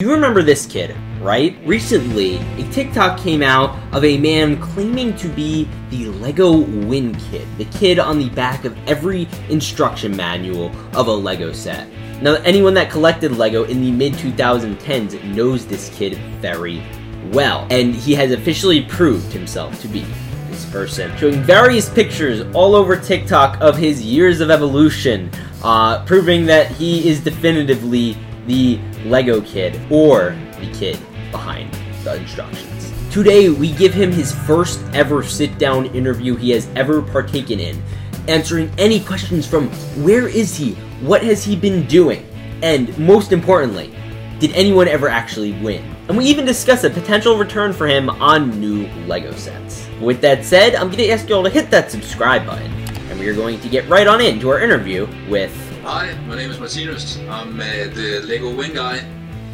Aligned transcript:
You 0.00 0.12
remember 0.12 0.44
this 0.44 0.64
kid, 0.64 0.96
right? 1.20 1.58
Recently, 1.64 2.36
a 2.36 2.70
TikTok 2.70 3.18
came 3.18 3.42
out 3.42 3.76
of 3.92 4.04
a 4.04 4.16
man 4.16 4.60
claiming 4.62 5.16
to 5.16 5.28
be 5.28 5.68
the 5.90 6.06
Lego 6.06 6.58
Win 6.58 7.16
Kid, 7.16 7.48
the 7.58 7.64
kid 7.64 7.98
on 7.98 8.20
the 8.20 8.28
back 8.28 8.64
of 8.64 8.78
every 8.86 9.26
instruction 9.48 10.16
manual 10.16 10.70
of 10.96 11.08
a 11.08 11.12
Lego 11.12 11.52
set. 11.52 11.88
Now, 12.22 12.34
anyone 12.44 12.74
that 12.74 12.92
collected 12.92 13.32
Lego 13.32 13.64
in 13.64 13.80
the 13.80 13.90
mid 13.90 14.12
2010s 14.12 15.20
knows 15.34 15.66
this 15.66 15.90
kid 15.96 16.16
very 16.40 16.80
well, 17.32 17.66
and 17.68 17.92
he 17.92 18.14
has 18.14 18.30
officially 18.30 18.82
proved 18.82 19.32
himself 19.32 19.82
to 19.82 19.88
be 19.88 20.06
this 20.48 20.64
person, 20.66 21.10
showing 21.16 21.42
various 21.42 21.88
pictures 21.88 22.42
all 22.54 22.76
over 22.76 22.94
TikTok 22.96 23.60
of 23.60 23.76
his 23.76 24.00
years 24.00 24.38
of 24.38 24.48
evolution, 24.48 25.28
uh, 25.64 26.04
proving 26.04 26.46
that 26.46 26.70
he 26.70 27.08
is 27.08 27.18
definitively 27.18 28.16
the 28.48 28.80
Lego 29.04 29.40
kid 29.42 29.80
or 29.92 30.34
the 30.58 30.72
kid 30.72 30.98
behind 31.30 31.72
the 32.02 32.16
instructions. 32.16 32.92
Today, 33.12 33.50
we 33.50 33.72
give 33.72 33.94
him 33.94 34.10
his 34.10 34.34
first 34.34 34.80
ever 34.94 35.22
sit 35.22 35.58
down 35.58 35.86
interview 35.86 36.34
he 36.34 36.50
has 36.50 36.66
ever 36.74 37.02
partaken 37.02 37.60
in, 37.60 37.80
answering 38.26 38.70
any 38.78 39.00
questions 39.00 39.46
from 39.46 39.68
where 40.02 40.26
is 40.26 40.56
he, 40.56 40.72
what 41.02 41.22
has 41.22 41.44
he 41.44 41.54
been 41.54 41.86
doing, 41.86 42.26
and 42.62 42.96
most 42.98 43.32
importantly, 43.32 43.94
did 44.40 44.52
anyone 44.52 44.88
ever 44.88 45.08
actually 45.08 45.52
win? 45.60 45.84
And 46.08 46.16
we 46.16 46.24
even 46.24 46.46
discuss 46.46 46.84
a 46.84 46.90
potential 46.90 47.36
return 47.36 47.72
for 47.72 47.86
him 47.86 48.08
on 48.08 48.58
new 48.60 48.86
LEGO 49.06 49.32
sets. 49.32 49.88
With 50.00 50.20
that 50.22 50.44
said, 50.44 50.74
I'm 50.74 50.90
to 50.90 51.08
ask 51.10 51.28
you 51.28 51.34
all 51.34 51.44
to 51.44 51.50
hit 51.50 51.70
that 51.70 51.90
subscribe 51.90 52.46
button, 52.46 52.72
and 53.10 53.18
we 53.18 53.28
are 53.28 53.34
going 53.34 53.60
to 53.60 53.68
get 53.68 53.86
right 53.88 54.06
on 54.06 54.20
into 54.20 54.48
our 54.48 54.60
interview 54.60 55.06
with 55.28 55.52
Hi, 55.90 56.12
my 56.26 56.36
name 56.36 56.50
is 56.50 56.58
Martinus. 56.58 57.16
I'm 57.30 57.58
uh, 57.58 57.64
the 57.94 58.20
Lego 58.26 58.54
Win 58.54 58.74
guy, 58.74 58.98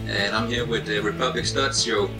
and 0.09 0.35
I'm 0.35 0.49
here 0.49 0.67
with 0.67 0.85
the 0.85 0.99
Republic 0.99 1.47
Studs 1.47 1.85
show. 1.85 2.11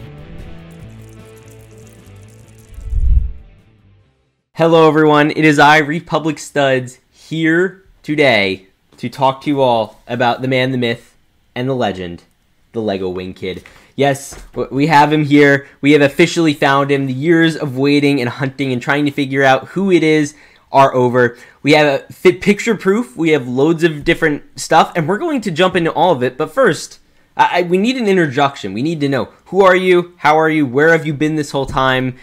Hello, 4.53 4.87
everyone. 4.87 5.31
It 5.31 5.43
is 5.43 5.59
I, 5.59 5.79
Republic 5.79 6.39
Studs, 6.39 6.99
here 7.11 7.83
today 8.03 8.67
to 8.95 9.09
talk 9.09 9.41
to 9.41 9.49
you 9.49 9.59
all 9.59 9.99
about 10.07 10.41
the 10.41 10.47
man, 10.47 10.71
the 10.71 10.77
myth, 10.77 11.13
and 11.53 11.67
the 11.67 11.75
legend, 11.75 12.23
the 12.71 12.81
Lego 12.81 13.09
Win 13.09 13.33
Kid. 13.33 13.65
Yes, 13.97 14.41
we 14.71 14.87
have 14.87 15.11
him 15.11 15.25
here. 15.25 15.67
We 15.81 15.91
have 15.91 16.01
officially 16.01 16.53
found 16.53 16.89
him. 16.89 17.07
The 17.07 17.13
years 17.13 17.57
of 17.57 17.77
waiting 17.77 18.21
and 18.21 18.29
hunting 18.29 18.71
and 18.71 18.81
trying 18.81 19.03
to 19.07 19.11
figure 19.11 19.43
out 19.43 19.67
who 19.69 19.91
it 19.91 20.03
is 20.03 20.35
are 20.75 20.93
over. 20.93 21.37
We 21.63 21.71
have 21.71 21.87
a 21.87 22.13
fit 22.13 22.41
picture 22.41 22.75
proof. 22.75 23.15
We 23.15 23.29
have 23.29 23.47
loads 23.47 23.83
of 23.83 24.03
different 24.03 24.59
stuff, 24.59 24.91
and 24.93 25.07
we're 25.07 25.17
going 25.17 25.39
to 25.41 25.51
jump 25.51 25.73
into 25.75 25.91
all 25.93 26.11
of 26.11 26.21
it. 26.21 26.37
But 26.37 26.51
first, 26.51 26.99
I, 27.37 27.61
we 27.61 27.77
need 27.77 27.95
an 27.95 28.09
introduction. 28.09 28.73
We 28.73 28.83
need 28.83 28.99
to 28.99 29.07
know 29.07 29.29
who 29.45 29.63
are 29.63 29.75
you, 29.75 30.13
how 30.17 30.37
are 30.37 30.49
you, 30.49 30.65
where 30.65 30.91
have 30.91 31.05
you 31.07 31.13
been 31.13 31.37
this 31.37 31.51
whole 31.51 31.65
time. 31.65 32.17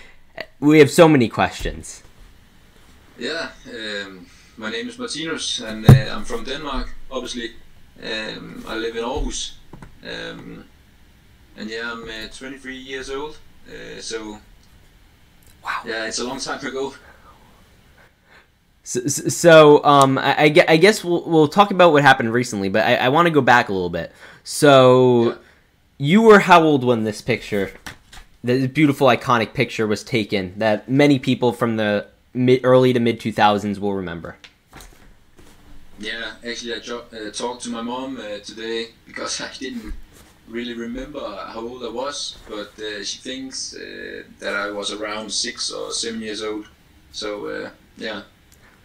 We 0.60 0.80
have 0.80 0.90
so 0.90 1.08
many 1.08 1.30
questions. 1.30 2.02
Yeah, 3.18 3.50
um, 3.70 4.26
my 4.58 4.70
name 4.70 4.86
is 4.86 4.98
Martinus, 4.98 5.60
and 5.60 5.88
uh, 5.88 6.14
I'm 6.14 6.24
from 6.24 6.44
Denmark. 6.44 6.94
Obviously, 7.10 7.52
um, 8.02 8.64
I 8.68 8.76
live 8.76 8.96
in 8.96 9.02
Aarhus, 9.02 9.54
um, 10.02 10.64
and 11.56 11.70
yeah, 11.70 11.90
I'm 11.90 12.04
uh, 12.04 12.28
23 12.28 12.76
years 12.76 13.08
old. 13.08 13.38
Uh, 13.66 14.00
so, 14.00 14.40
wow, 15.64 15.80
yeah, 15.86 16.06
it's 16.06 16.18
a 16.18 16.24
long 16.24 16.38
time 16.38 16.64
ago. 16.66 16.94
So, 18.84 19.06
so 19.06 19.84
um, 19.84 20.18
I, 20.18 20.64
I, 20.68 20.76
guess 20.76 21.04
we'll, 21.04 21.22
we'll 21.24 21.48
talk 21.48 21.70
about 21.70 21.92
what 21.92 22.02
happened 22.02 22.32
recently, 22.32 22.68
but 22.68 22.84
I, 22.84 22.96
I 22.96 23.08
want 23.10 23.26
to 23.26 23.30
go 23.30 23.40
back 23.40 23.68
a 23.68 23.72
little 23.72 23.90
bit. 23.90 24.12
So, 24.42 25.30
yeah. 25.30 25.36
you 25.98 26.22
were 26.22 26.40
how 26.40 26.62
old 26.62 26.82
when 26.82 27.04
this 27.04 27.20
picture, 27.20 27.72
this 28.42 28.66
beautiful 28.66 29.06
iconic 29.06 29.54
picture, 29.54 29.86
was 29.86 30.02
taken 30.02 30.54
that 30.58 30.88
many 30.88 31.20
people 31.20 31.52
from 31.52 31.76
the 31.76 32.08
mid, 32.34 32.64
early 32.64 32.92
to 32.92 32.98
mid 32.98 33.20
2000s 33.20 33.78
will 33.78 33.94
remember? 33.94 34.36
Yeah, 36.00 36.32
actually, 36.44 36.74
I 36.74 36.80
jo- 36.80 37.04
uh, 37.12 37.30
talked 37.30 37.62
to 37.62 37.70
my 37.70 37.82
mom 37.82 38.16
uh, 38.16 38.38
today 38.38 38.88
because 39.06 39.40
I 39.40 39.52
didn't 39.60 39.94
really 40.48 40.74
remember 40.74 41.20
how 41.20 41.60
old 41.60 41.84
I 41.84 41.88
was, 41.88 42.36
but 42.48 42.72
uh, 42.82 43.04
she 43.04 43.20
thinks 43.20 43.76
uh, 43.76 44.24
that 44.40 44.56
I 44.56 44.72
was 44.72 44.90
around 44.90 45.30
six 45.30 45.70
or 45.70 45.92
seven 45.92 46.20
years 46.20 46.42
old. 46.42 46.66
So, 47.12 47.46
uh, 47.46 47.70
yeah 47.96 48.22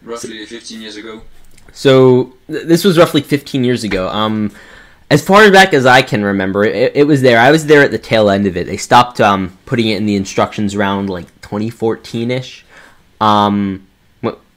roughly 0.02 0.44
15 0.44 0.80
years 0.80 0.96
ago. 0.96 1.22
So 1.72 2.34
th- 2.46 2.66
this 2.66 2.84
was 2.84 2.98
roughly 2.98 3.20
15 3.20 3.64
years 3.64 3.84
ago. 3.84 4.08
Um, 4.08 4.52
as 5.10 5.24
far 5.24 5.50
back 5.50 5.72
as 5.72 5.86
I 5.86 6.02
can 6.02 6.24
remember, 6.24 6.64
it, 6.64 6.92
it, 6.94 7.04
was 7.04 7.22
there. 7.22 7.38
I 7.38 7.50
was 7.50 7.66
there 7.66 7.82
at 7.82 7.90
the 7.90 7.98
tail 7.98 8.28
end 8.30 8.46
of 8.46 8.56
it. 8.56 8.66
They 8.66 8.76
stopped 8.76 9.20
um, 9.20 9.56
putting 9.64 9.88
it 9.88 9.96
in 9.96 10.06
the 10.06 10.16
instructions 10.16 10.74
around 10.74 11.08
like 11.08 11.26
2014 11.40 12.30
ish. 12.30 12.64
Um, 13.20 13.86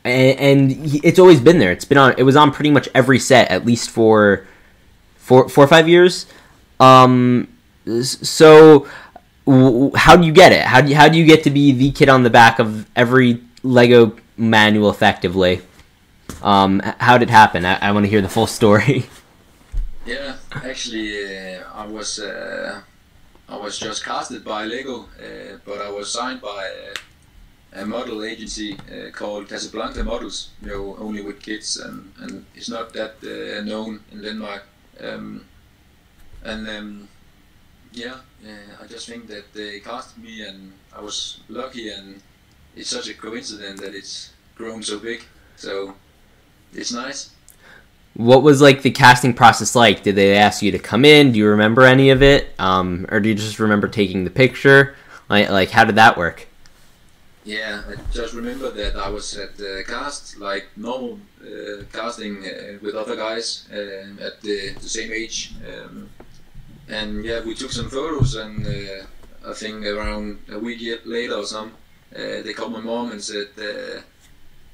and, 0.04 0.40
and, 0.40 0.72
it's 1.06 1.20
always 1.20 1.40
been 1.40 1.60
there. 1.60 1.72
It's 1.72 1.86
been 1.86 1.98
on. 1.98 2.16
It 2.18 2.24
was 2.24 2.36
on 2.36 2.52
pretty 2.52 2.72
much 2.72 2.90
every 2.94 3.20
set, 3.20 3.50
at 3.50 3.66
least 3.66 3.90
for 3.90 4.48
four, 5.16 5.48
four 5.48 5.64
or 5.64 5.68
five 5.68 5.88
years. 5.88 6.26
Um, 6.80 7.48
so 8.02 8.88
how 9.96 10.16
do 10.18 10.26
you 10.26 10.32
get 10.32 10.52
it? 10.52 10.62
How 10.66 10.82
do 10.82 10.90
you, 10.90 10.96
how 10.96 11.08
do 11.08 11.18
you 11.18 11.26
get 11.26 11.44
to 11.44 11.50
be 11.50 11.72
the 11.72 11.92
kid 11.92 12.10
on 12.10 12.24
the 12.24 12.30
back 12.30 12.60
of 12.60 12.90
every 12.96 13.42
Lego 13.64 14.16
manual 14.38 14.90
effectively. 14.90 15.62
Um, 16.42 16.82
how 17.00 17.18
did 17.18 17.30
it 17.30 17.32
happen? 17.32 17.66
I, 17.66 17.78
I 17.90 17.92
want 17.92 18.06
to 18.06 18.10
hear 18.10 18.22
the 18.22 18.30
full 18.30 18.48
story. 18.48 19.06
Yeah, 20.04 20.38
actually, 20.52 21.14
uh, 21.58 21.64
I 21.76 21.86
was 21.86 22.18
uh, 22.18 22.82
I 23.48 23.56
was 23.56 23.78
just 23.78 24.04
casted 24.04 24.44
by 24.44 24.66
Lego, 24.66 25.02
uh, 25.20 25.58
but 25.64 25.80
I 25.80 25.92
was 25.92 26.12
signed 26.12 26.42
by 26.42 26.72
a 27.74 27.86
model 27.86 28.24
agency 28.24 28.74
uh, 28.74 29.12
called 29.12 29.48
Casablanca 29.48 30.04
Models. 30.04 30.50
You 30.64 30.70
know, 30.70 30.96
only 31.00 31.22
with 31.22 31.40
kids, 31.40 31.78
and, 31.78 32.12
and 32.20 32.46
it's 32.56 32.68
not 32.70 32.94
that 32.94 33.16
uh, 33.24 33.64
known 33.64 34.00
in 34.12 34.24
Denmark. 34.24 34.64
Um, 35.00 35.46
and 36.44 36.68
um, 36.68 37.08
yeah, 37.94 38.16
uh, 38.44 38.84
I 38.84 38.88
just 38.88 39.08
think 39.08 39.28
that 39.28 39.54
they 39.54 39.82
casted 39.82 40.24
me, 40.24 40.42
and 40.48 40.74
I 40.96 41.02
was 41.02 41.42
lucky 41.48 41.90
and 41.90 42.22
it's 42.76 42.90
such 42.90 43.10
a 43.10 43.14
coincidence 43.14 43.82
that 43.82 43.94
it's 43.94 44.34
grown 44.56 44.84
so 44.84 45.00
big. 45.00 45.24
So 45.56 45.96
it's 46.74 46.92
nice. 46.92 47.32
What 48.14 48.44
was 48.44 48.62
like 48.62 48.82
the 48.82 48.92
casting 48.92 49.34
process 49.34 49.76
like? 49.76 50.04
Did 50.04 50.16
they 50.16 50.36
ask 50.36 50.62
you 50.62 50.72
to 50.72 50.80
come 50.80 51.06
in? 51.06 51.32
Do 51.32 51.40
you 51.40 51.48
remember 51.48 51.84
any 51.84 52.10
of 52.10 52.22
it, 52.22 52.54
um, 52.60 53.06
or 53.10 53.20
do 53.20 53.30
you 53.30 53.36
just 53.36 53.60
remember 53.60 53.88
taking 53.88 54.26
the 54.26 54.30
picture? 54.30 54.96
Like, 55.30 55.50
like 55.50 55.70
how 55.70 55.86
did 55.86 55.96
that 55.96 56.18
work? 56.18 56.48
Yeah, 57.44 57.82
I 57.90 57.96
just 58.12 58.34
remember 58.34 58.70
that 58.70 58.96
I 58.98 59.10
was 59.10 59.36
at 59.38 59.58
the 59.58 59.84
cast, 59.88 60.38
like 60.38 60.68
normal 60.76 61.20
uh, 61.42 61.84
casting 61.92 62.46
uh, 62.46 62.78
with 62.82 62.94
other 62.96 63.16
guys 63.16 63.68
uh, 63.72 64.24
at 64.24 64.42
the, 64.42 64.74
the, 64.80 64.90
same 64.90 65.12
age, 65.12 65.54
um, 65.68 66.10
and 66.88 67.26
yeah, 67.26 67.42
we 67.44 67.56
took 67.56 67.72
some 67.72 67.90
photos, 67.90 68.36
and 68.36 68.68
uh, 68.68 69.50
I 69.50 69.54
think 69.54 69.86
around 69.86 70.38
a 70.52 70.60
week 70.60 70.82
later 71.04 71.34
or 71.34 71.46
something, 71.46 71.76
uh, 72.16 72.42
they 72.42 72.54
called 72.54 72.74
my 72.74 72.82
mom 72.82 73.12
and 73.12 73.24
said, 73.24 73.48
uh, 73.58 74.02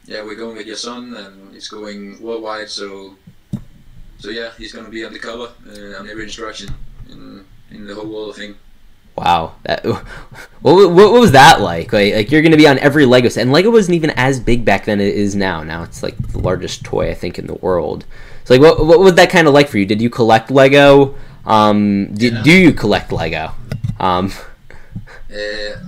"Yeah, 0.05 0.23
we're 0.23 0.35
going 0.35 0.57
with 0.57 0.67
your 0.67 0.75
son, 0.75 1.13
and 1.15 1.55
it's 1.55 1.67
going 1.67 2.21
worldwide. 2.21 2.69
So, 2.69 3.15
so 4.17 4.29
yeah, 4.29 4.51
he's 4.57 4.73
going 4.73 4.85
to 4.85 4.91
be 4.91 5.05
on 5.05 5.13
the 5.13 5.19
cover 5.19 5.51
uh, 5.67 5.99
on 5.99 6.09
every 6.09 6.23
instruction 6.23 6.73
in 7.09 7.45
in 7.71 7.85
the 7.85 7.95
whole 7.95 8.07
world 8.07 8.35
thing." 8.35 8.55
Wow, 9.15 9.55
that, 9.63 9.83
what, 10.61 10.91
what 10.91 11.11
was 11.11 11.31
that 11.31 11.59
like? 11.59 11.91
like? 11.91 12.13
Like 12.13 12.31
you're 12.31 12.43
going 12.43 12.51
to 12.51 12.57
be 12.57 12.67
on 12.67 12.77
every 12.79 13.05
Lego 13.05 13.29
set, 13.29 13.41
and 13.41 13.51
Lego 13.51 13.71
wasn't 13.71 13.95
even 13.95 14.11
as 14.11 14.39
big 14.39 14.63
back 14.63 14.85
then 14.85 14.99
it 14.99 15.15
is 15.15 15.35
now. 15.35 15.63
Now 15.63 15.83
it's 15.83 16.03
like 16.03 16.15
the 16.31 16.39
largest 16.39 16.83
toy 16.83 17.09
I 17.09 17.15
think 17.15 17.39
in 17.39 17.47
the 17.47 17.55
world. 17.55 18.05
So 18.45 18.53
like, 18.53 18.61
what 18.61 18.85
what 18.85 18.99
was 18.99 19.15
that 19.15 19.29
kind 19.29 19.47
of 19.47 19.53
like 19.53 19.69
for 19.69 19.77
you? 19.77 19.85
Did 19.85 20.01
you 20.01 20.09
collect 20.09 20.51
Lego? 20.51 21.15
Um, 21.45 22.13
did, 22.13 22.33
yeah. 22.33 22.43
do 22.43 22.51
you 22.51 22.73
collect 22.73 23.11
Lego? 23.11 23.53
Um, 23.99 24.31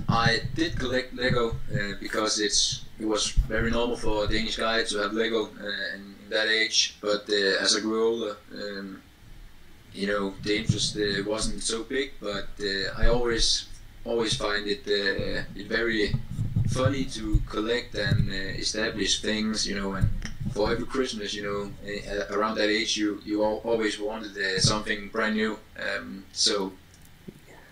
I 0.08 0.42
did 0.54 0.78
collect 0.78 1.14
Lego 1.14 1.50
uh, 1.50 1.94
because 2.00 2.40
it's 2.40 2.84
it 2.98 3.06
was 3.06 3.30
very 3.48 3.70
normal 3.70 3.96
for 3.96 4.24
a 4.24 4.28
Danish 4.28 4.56
guy 4.56 4.84
to 4.84 4.98
have 4.98 5.14
Lego 5.14 5.46
uh, 5.46 5.94
in, 5.94 6.14
in, 6.22 6.30
that 6.30 6.48
age. 6.48 6.96
But 7.00 7.28
as 7.30 7.76
I 7.76 7.80
grew 7.80 8.06
older, 8.08 8.36
um, 8.52 9.00
you 9.94 10.06
know, 10.06 10.34
the 10.42 10.58
interest 10.58 10.98
wasn't 11.26 11.62
so 11.62 11.82
big. 11.84 12.12
But 12.20 12.48
I 12.98 13.06
always 13.06 13.66
always 14.04 14.36
find 14.36 14.66
it 14.66 14.86
it 14.86 15.66
very 15.66 16.12
funny 16.70 17.04
to 17.04 17.40
collect 17.48 17.94
and 17.94 18.30
uh, 18.30 18.34
establish 18.34 19.20
things, 19.20 19.66
you 19.66 19.74
know, 19.74 19.94
and 19.94 20.08
for 20.52 20.70
every 20.70 20.86
Christmas, 20.86 21.34
you 21.34 21.42
know, 21.42 21.70
uh, 21.86 22.34
around 22.34 22.56
that 22.56 22.68
age, 22.68 22.96
you 22.96 23.20
you 23.24 23.42
always 23.42 23.98
wanted 23.98 24.36
uh, 24.36 24.58
something 24.60 25.08
brand 25.08 25.36
new. 25.36 25.58
Um, 25.78 26.24
so 26.32 26.72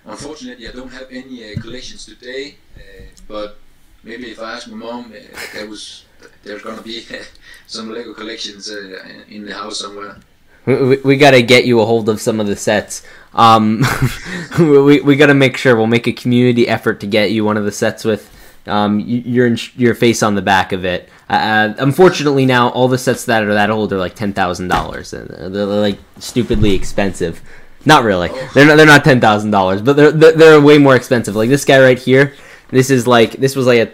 Unfortunately, 0.08 0.66
I 0.66 0.72
don't 0.72 0.90
have 0.92 1.08
any 1.10 1.52
uh, 1.52 1.60
collections 1.60 2.06
today, 2.06 2.56
uh, 2.76 3.02
but 3.28 3.58
maybe 4.02 4.30
if 4.30 4.40
I 4.40 4.54
ask 4.54 4.66
my 4.68 4.76
mom, 4.76 5.12
uh, 5.12 5.38
there 5.52 5.68
was 5.68 6.04
there's 6.42 6.62
gonna 6.62 6.80
be 6.80 7.04
some 7.66 7.90
Lego 7.90 8.14
collections 8.14 8.70
uh, 8.70 9.24
in 9.28 9.44
the 9.44 9.54
house 9.54 9.80
somewhere. 9.80 10.16
we, 10.64 10.96
we 10.98 11.16
got 11.16 11.32
to 11.32 11.42
get 11.42 11.66
you 11.66 11.80
a 11.80 11.86
hold 11.86 12.08
of 12.08 12.20
some 12.20 12.40
of 12.40 12.46
the 12.46 12.56
sets. 12.56 13.02
Um, 13.34 13.84
we 14.58 15.00
we 15.00 15.16
got 15.16 15.26
to 15.26 15.34
make 15.34 15.58
sure 15.58 15.76
we'll 15.76 15.86
make 15.86 16.06
a 16.06 16.12
community 16.12 16.66
effort 16.68 17.00
to 17.00 17.06
get 17.06 17.30
you 17.30 17.44
one 17.44 17.58
of 17.58 17.66
the 17.66 17.72
sets 17.72 18.02
with 18.02 18.34
um, 18.66 19.00
your 19.00 19.48
your 19.76 19.94
face 19.94 20.22
on 20.22 20.34
the 20.34 20.42
back 20.42 20.72
of 20.72 20.86
it. 20.86 21.10
Uh, 21.28 21.74
unfortunately, 21.78 22.46
now 22.46 22.70
all 22.70 22.88
the 22.88 22.98
sets 22.98 23.26
that 23.26 23.42
are 23.44 23.52
that 23.52 23.68
old 23.68 23.92
are 23.92 23.98
like 23.98 24.14
ten 24.14 24.32
thousand 24.32 24.68
dollars. 24.68 25.10
They're 25.10 25.66
like 25.66 25.98
stupidly 26.18 26.74
expensive. 26.74 27.42
Not 27.84 28.04
really. 28.04 28.28
They're 28.54 28.66
not. 28.66 28.76
They're 28.76 28.86
not 28.86 29.04
ten 29.04 29.20
thousand 29.20 29.50
dollars, 29.50 29.82
but 29.82 29.96
they're 29.96 30.12
they're 30.12 30.60
way 30.60 30.78
more 30.78 30.96
expensive. 30.96 31.36
Like 31.36 31.48
this 31.48 31.64
guy 31.64 31.80
right 31.80 31.98
here. 31.98 32.34
This 32.70 32.90
is 32.90 33.06
like 33.06 33.32
this 33.32 33.56
was 33.56 33.66
like 33.66 33.88
a 33.88 33.92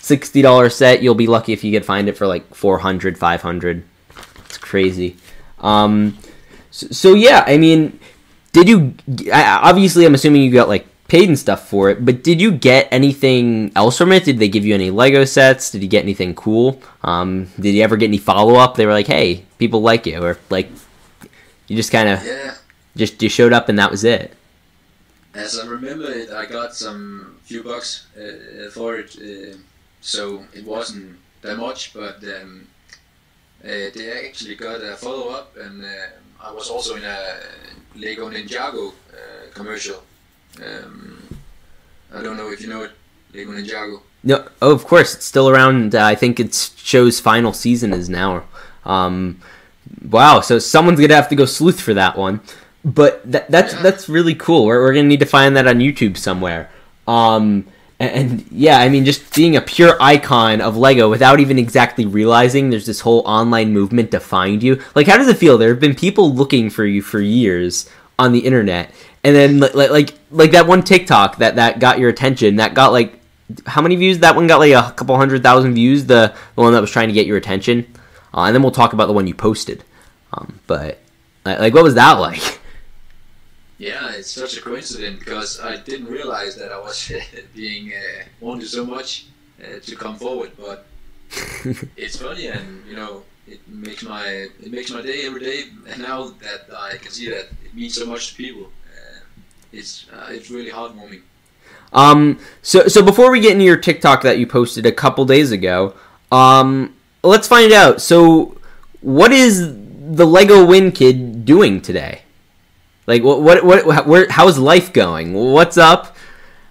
sixty 0.00 0.40
dollar 0.40 0.70
set. 0.70 1.02
You'll 1.02 1.14
be 1.14 1.26
lucky 1.26 1.52
if 1.52 1.62
you 1.64 1.72
could 1.72 1.84
find 1.84 2.08
it 2.08 2.16
for 2.16 2.26
like 2.26 2.54
400 2.54 3.18
500 3.18 3.84
It's 4.46 4.58
crazy. 4.58 5.16
Um, 5.58 6.16
so, 6.70 6.86
so 6.88 7.14
yeah, 7.14 7.44
I 7.46 7.58
mean, 7.58 7.98
did 8.52 8.68
you? 8.68 8.94
Obviously, 9.32 10.06
I'm 10.06 10.14
assuming 10.14 10.42
you 10.42 10.52
got 10.52 10.68
like 10.68 10.86
paid 11.08 11.28
and 11.28 11.38
stuff 11.38 11.68
for 11.68 11.90
it, 11.90 12.04
but 12.04 12.22
did 12.22 12.40
you 12.40 12.52
get 12.52 12.86
anything 12.92 13.72
else 13.74 13.98
from 13.98 14.12
it? 14.12 14.24
Did 14.24 14.38
they 14.38 14.48
give 14.48 14.64
you 14.64 14.74
any 14.74 14.90
Lego 14.90 15.24
sets? 15.24 15.70
Did 15.70 15.82
you 15.82 15.88
get 15.88 16.02
anything 16.02 16.34
cool? 16.34 16.80
Um, 17.02 17.48
did 17.58 17.74
you 17.74 17.82
ever 17.82 17.96
get 17.96 18.06
any 18.06 18.18
follow 18.18 18.56
up? 18.56 18.76
They 18.76 18.86
were 18.86 18.92
like, 18.92 19.06
"Hey, 19.06 19.44
people 19.58 19.80
like 19.82 20.06
you," 20.06 20.22
or 20.22 20.38
like 20.50 20.70
you 21.66 21.76
just 21.76 21.90
kind 21.90 22.08
of 22.08 22.24
yeah. 22.24 22.54
Just 22.98 23.22
you 23.22 23.28
showed 23.28 23.52
up 23.52 23.68
and 23.68 23.78
that 23.78 23.90
was 23.90 24.04
it. 24.04 24.34
As 25.34 25.58
I 25.58 25.66
remember 25.66 26.10
it, 26.10 26.30
I 26.30 26.46
got 26.46 26.74
some 26.74 27.38
few 27.44 27.62
bucks 27.62 28.06
uh, 28.16 28.70
for 28.70 28.96
it, 28.96 29.16
uh, 29.16 29.56
so 30.00 30.44
it 30.52 30.64
wasn't 30.64 31.16
that 31.42 31.56
much, 31.56 31.94
but 31.94 32.22
um, 32.24 32.66
uh, 33.64 33.88
they 33.94 34.26
actually 34.26 34.56
got 34.56 34.82
a 34.82 34.96
follow 34.96 35.28
up, 35.28 35.56
and 35.56 35.84
uh, 35.84 36.42
I 36.42 36.52
was 36.52 36.68
also 36.70 36.96
in 36.96 37.04
a 37.04 37.18
Lego 37.94 38.28
Ninjago 38.30 38.92
uh, 39.12 39.52
commercial 39.54 40.02
um, 40.64 41.22
I 42.12 42.22
don't 42.22 42.36
know 42.36 42.50
if 42.50 42.60
you 42.60 42.68
know 42.68 42.82
it, 42.82 42.92
Lego 43.34 43.52
Ninjago. 43.52 44.00
No, 44.24 44.48
oh, 44.62 44.72
of 44.72 44.84
course, 44.84 45.14
it's 45.14 45.24
still 45.24 45.48
around. 45.48 45.94
Uh, 45.94 46.04
I 46.04 46.14
think 46.14 46.40
its 46.40 46.76
show's 46.82 47.20
final 47.20 47.52
season 47.52 47.92
is 47.92 48.08
now. 48.08 48.44
Um, 48.84 49.40
wow, 50.02 50.40
so 50.40 50.58
someone's 50.58 51.00
gonna 51.00 51.14
have 51.14 51.28
to 51.28 51.36
go 51.36 51.44
sleuth 51.44 51.80
for 51.80 51.94
that 51.94 52.16
one. 52.16 52.40
But 52.88 53.30
that, 53.30 53.50
that's 53.50 53.74
that's 53.82 54.08
really 54.08 54.34
cool. 54.34 54.64
We're, 54.64 54.80
we're 54.80 54.94
gonna 54.94 55.08
need 55.08 55.20
to 55.20 55.26
find 55.26 55.56
that 55.56 55.66
on 55.66 55.78
YouTube 55.78 56.16
somewhere. 56.16 56.70
Um, 57.06 57.66
and, 58.00 58.10
and, 58.10 58.46
yeah, 58.52 58.78
I 58.78 58.88
mean, 58.88 59.04
just 59.04 59.34
being 59.34 59.56
a 59.56 59.60
pure 59.60 59.96
icon 60.00 60.60
of 60.60 60.76
Lego 60.76 61.10
without 61.10 61.40
even 61.40 61.58
exactly 61.58 62.06
realizing 62.06 62.70
there's 62.70 62.86
this 62.86 63.00
whole 63.00 63.20
online 63.26 63.72
movement 63.72 64.12
to 64.12 64.20
find 64.20 64.62
you. 64.62 64.80
Like, 64.94 65.08
how 65.08 65.16
does 65.16 65.26
it 65.28 65.36
feel? 65.36 65.58
There 65.58 65.70
have 65.70 65.80
been 65.80 65.94
people 65.94 66.32
looking 66.32 66.70
for 66.70 66.84
you 66.84 67.02
for 67.02 67.20
years 67.20 67.90
on 68.18 68.32
the 68.32 68.40
internet, 68.40 68.92
and 69.24 69.34
then 69.34 69.58
like 69.58 69.90
like 69.90 70.14
like 70.30 70.50
that 70.52 70.66
one 70.66 70.82
TikTok 70.82 71.38
that 71.38 71.56
that 71.56 71.80
got 71.80 71.98
your 71.98 72.08
attention 72.08 72.56
that 72.56 72.74
got 72.74 72.92
like 72.92 73.18
how 73.66 73.82
many 73.82 73.96
views? 73.96 74.18
That 74.20 74.36
one 74.36 74.46
got 74.46 74.58
like 74.60 74.72
a 74.72 74.92
couple 74.92 75.16
hundred 75.16 75.42
thousand 75.42 75.74
views. 75.74 76.06
The 76.06 76.34
the 76.54 76.62
one 76.62 76.72
that 76.72 76.80
was 76.80 76.90
trying 76.90 77.08
to 77.08 77.14
get 77.14 77.26
your 77.26 77.36
attention, 77.36 77.86
uh, 78.32 78.42
and 78.42 78.54
then 78.54 78.62
we'll 78.62 78.72
talk 78.72 78.92
about 78.92 79.06
the 79.06 79.12
one 79.12 79.26
you 79.26 79.34
posted. 79.34 79.84
Um, 80.32 80.60
but 80.66 81.00
like, 81.44 81.74
what 81.74 81.84
was 81.84 81.94
that 81.94 82.12
like? 82.14 82.60
Yeah, 83.78 84.12
it's 84.12 84.30
such 84.30 84.56
a 84.56 84.60
coincidence 84.60 85.20
because 85.20 85.60
I 85.60 85.76
didn't 85.76 86.08
realize 86.08 86.56
that 86.56 86.72
I 86.72 86.78
was 86.78 87.12
being 87.54 87.92
uh, 87.92 88.24
wanted 88.40 88.68
so 88.68 88.84
much 88.84 89.26
uh, 89.62 89.78
to 89.80 89.96
come 89.96 90.16
forward, 90.16 90.52
but 90.58 90.86
it's 91.96 92.16
funny 92.16 92.48
and 92.48 92.84
you 92.86 92.96
know 92.96 93.22
it 93.46 93.60
makes 93.68 94.02
my 94.02 94.26
it 94.26 94.72
makes 94.72 94.90
my 94.90 95.00
day 95.00 95.26
every 95.26 95.40
day. 95.40 95.64
And 95.88 96.02
now 96.02 96.28
that 96.42 96.66
I 96.76 96.96
can 96.96 97.12
see 97.12 97.30
that 97.30 97.46
it 97.64 97.74
means 97.74 97.94
so 97.94 98.04
much 98.04 98.30
to 98.30 98.36
people, 98.36 98.68
it's 99.72 100.06
uh, 100.12 100.26
it's 100.30 100.50
really 100.50 100.70
heartwarming. 100.70 101.22
Um, 101.92 102.38
so 102.62 102.88
so 102.88 103.02
before 103.02 103.30
we 103.30 103.40
get 103.40 103.52
into 103.52 103.64
your 103.64 103.76
TikTok 103.76 104.22
that 104.22 104.38
you 104.38 104.46
posted 104.46 104.86
a 104.86 104.92
couple 104.92 105.24
days 105.24 105.52
ago, 105.52 105.94
um, 106.32 106.94
let's 107.22 107.48
find 107.48 107.72
out. 107.72 108.00
So, 108.00 108.56
what 109.00 109.32
is 109.32 109.72
the 110.10 110.26
Lego 110.26 110.64
Win 110.64 110.92
Kid 110.92 111.44
doing 111.44 111.80
today? 111.80 112.22
Like, 113.08 113.24
what 113.24 113.64
what 113.64 113.64
what? 113.64 114.06
Where? 114.06 114.26
How's 114.28 114.58
life 114.58 114.92
going? 114.92 115.32
What's 115.32 115.78
up? 115.78 116.14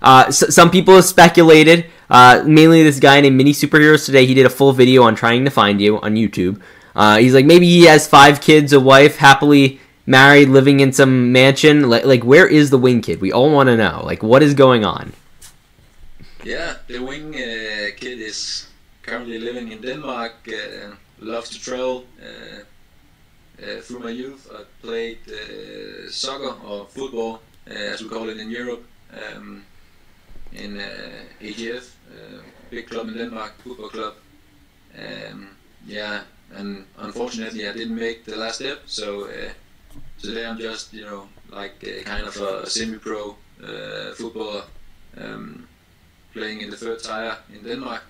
Uh, 0.04 0.30
some 0.30 0.70
people 0.70 0.94
have 0.94 1.06
speculated. 1.06 1.90
Uh, 2.12 2.44
mainly 2.46 2.84
this 2.84 3.00
guy 3.00 3.20
named 3.20 3.36
Mini 3.36 3.54
Superheroes 3.54 4.06
today. 4.06 4.28
He 4.28 4.36
did 4.36 4.46
a 4.46 4.50
full 4.50 4.72
video 4.72 5.02
on 5.02 5.16
trying 5.16 5.46
to 5.46 5.50
find 5.50 5.82
you 5.82 6.00
on 6.00 6.14
YouTube. 6.14 6.62
Uh, 6.96 7.18
he's 7.18 7.34
like, 7.34 7.46
maybe 7.46 7.66
he 7.66 7.86
has 7.86 8.08
five 8.08 8.40
kids, 8.40 8.72
a 8.72 8.80
wife, 8.80 9.18
happily 9.18 9.80
married, 10.06 10.50
living 10.50 10.80
in 10.80 10.94
some 10.94 11.32
mansion. 11.32 11.90
Like, 11.90 12.06
like 12.06 12.24
where 12.24 12.48
is 12.48 12.70
the 12.70 12.78
win 12.78 13.02
kid? 13.02 13.20
We 13.20 13.32
all 13.32 13.52
want 13.52 13.68
to 13.70 13.76
know. 13.76 14.04
Like, 14.06 14.22
what 14.22 14.44
is 14.44 14.54
going 14.54 14.86
on? 14.86 15.14
Yeah, 16.44 16.76
the 16.86 17.00
wing 17.00 17.34
uh, 17.34 17.98
kid 17.98 18.20
is 18.20 18.68
currently 19.02 19.40
living 19.40 19.72
in 19.72 19.82
Denmark. 19.82 20.36
Uh, 20.48 20.94
loves 21.20 21.50
to 21.50 21.60
travel. 21.60 22.06
Uh, 23.62 23.66
uh 23.66 23.82
through 23.82 24.00
my 24.00 24.10
youth, 24.10 24.50
I 24.54 24.64
played 24.82 25.20
uh, 25.28 26.10
soccer 26.10 26.56
or 26.66 26.86
football, 26.86 27.42
uh, 27.70 27.74
as 27.74 28.02
we 28.02 28.10
call 28.10 28.30
it 28.30 28.38
in 28.38 28.50
Europe, 28.50 28.84
um, 29.14 29.64
in 30.54 30.82
AGF, 31.42 31.90
big 32.70 32.88
club 32.90 33.08
in 33.10 33.18
Denmark, 33.18 33.54
football 33.64 33.90
club. 33.90 34.14
Um, 34.98 35.50
yeah, 35.86 36.22
and 36.56 36.86
unfortunately, 36.98 37.68
I 37.68 37.74
didn't 37.74 37.96
make 37.96 38.26
the 38.26 38.38
last 38.38 38.56
step, 38.56 38.80
so 38.86 39.28
Today 40.22 40.46
I'm 40.46 40.58
just, 40.58 40.94
you 40.94 41.06
know, 41.06 41.28
like 41.50 41.76
a 41.84 42.04
kind 42.04 42.26
of 42.26 42.36
a 42.38 42.68
semi-pro 42.68 43.36
uh, 43.64 44.14
footballer 44.16 44.64
um, 45.18 45.68
playing 46.34 46.62
in 46.62 46.72
the 46.72 46.78
third 46.78 47.00
tier 47.04 47.38
in 47.54 47.64
Denmark. 47.64 48.04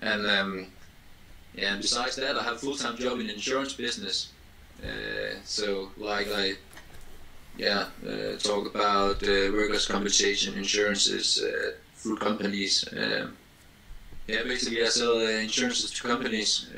And 0.00 0.26
um, 0.26 0.66
yeah, 1.54 1.74
and 1.74 1.82
besides 1.82 2.16
that, 2.16 2.36
I 2.36 2.42
have 2.42 2.54
a 2.54 2.58
full-time 2.58 2.96
job 2.96 3.20
in 3.20 3.28
insurance 3.28 3.74
business. 3.74 4.32
Uh, 4.82 5.36
so 5.44 5.90
like 5.96 6.28
I, 6.34 6.54
yeah, 7.56 7.86
uh, 8.06 8.36
talk 8.38 8.66
about 8.74 9.22
uh, 9.22 9.50
workers' 9.52 9.86
compensation 9.86 10.54
insurances 10.54 11.42
uh, 11.42 11.72
through 11.96 12.16
companies. 12.16 12.84
Um, 12.92 13.36
yeah, 14.26 14.42
basically 14.44 14.82
I 14.82 14.88
sell 14.88 15.16
uh, 15.16 15.42
insurances 15.42 15.90
to 15.90 16.02
companies 16.02 16.68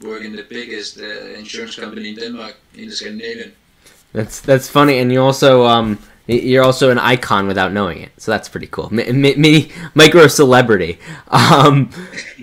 work 0.00 0.22
in 0.22 0.36
the 0.36 0.42
biggest 0.42 0.98
uh, 0.98 1.04
insurance 1.38 1.76
company 1.76 2.10
in 2.10 2.16
Denmark, 2.16 2.56
in 2.74 2.88
the 2.88 2.96
Scandinavian. 2.96 3.52
That's 4.12 4.40
that's 4.40 4.68
funny, 4.68 4.98
and 4.98 5.12
you 5.12 5.22
also 5.22 5.66
um 5.66 5.98
you're 6.26 6.64
also 6.64 6.90
an 6.90 6.98
icon 6.98 7.46
without 7.46 7.72
knowing 7.72 8.02
it, 8.02 8.10
so 8.18 8.30
that's 8.32 8.48
pretty 8.48 8.66
cool. 8.66 8.88
Mini 8.90 9.70
micro 9.94 10.26
celebrity, 10.26 10.98
um, 11.28 11.90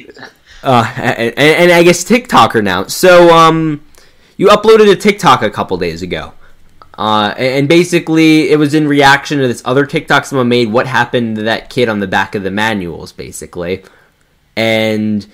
uh, 0.63 0.91
and, 0.97 1.37
and 1.37 1.71
I 1.71 1.83
guess 1.83 2.03
TikToker 2.03 2.63
now. 2.63 2.85
So 2.85 3.33
um, 3.33 3.83
you 4.37 4.47
uploaded 4.47 4.91
a 4.91 4.95
TikTok 4.95 5.41
a 5.41 5.49
couple 5.49 5.77
days 5.77 6.01
ago. 6.01 6.33
Uh, 6.95 7.33
and 7.37 7.67
basically, 7.67 8.51
it 8.51 8.59
was 8.59 8.73
in 8.75 8.87
reaction 8.87 9.39
to 9.39 9.47
this 9.47 9.63
other 9.65 9.85
TikTok 9.85 10.25
someone 10.25 10.47
made. 10.47 10.71
What 10.71 10.85
happened 10.85 11.37
to 11.37 11.43
that 11.43 11.69
kid 11.69 11.89
on 11.89 11.99
the 11.99 12.07
back 12.07 12.35
of 12.35 12.43
the 12.43 12.51
manuals, 12.51 13.11
basically, 13.11 13.83
and 14.55 15.25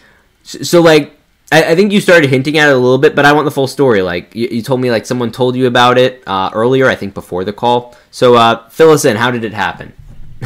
so 0.44 0.82
like 0.82 1.20
I, 1.52 1.72
I, 1.72 1.76
think 1.76 1.92
you 1.92 2.00
started 2.00 2.30
hinting 2.30 2.58
at 2.58 2.70
it 2.70 2.74
a 2.74 2.78
little 2.78 2.98
bit, 2.98 3.16
but 3.16 3.26
I 3.26 3.34
want 3.34 3.46
the 3.46 3.52
full 3.52 3.68
story. 3.68 4.02
Like 4.02 4.34
you, 4.36 4.48
you 4.50 4.62
told 4.62 4.82
me, 4.82 4.92
like 4.92 5.06
someone 5.06 5.32
told 5.32 5.56
you 5.56 5.68
about 5.68 5.98
it 5.98 6.24
uh, 6.28 6.50
earlier. 6.54 6.88
I 6.88 6.96
think 6.96 7.14
before 7.14 7.44
the 7.44 7.54
call. 7.54 7.96
So 8.12 8.36
uh, 8.36 8.70
fill 8.70 8.92
us 8.92 9.04
in. 9.04 9.18
How 9.18 9.32
did 9.32 9.44
it 9.44 9.54
happen? 9.54 9.94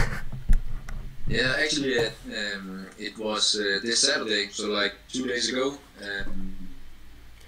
yeah, 1.27 1.55
actually, 1.59 1.99
uh, 1.99 2.09
um, 2.55 2.72
it 2.97 3.17
was 3.17 3.55
uh, 3.55 3.79
this 3.83 3.99
Saturday. 4.01 4.49
So 4.49 4.67
like 4.67 4.93
two 5.09 5.27
days 5.27 5.49
ago, 5.49 5.77
um, 6.01 6.55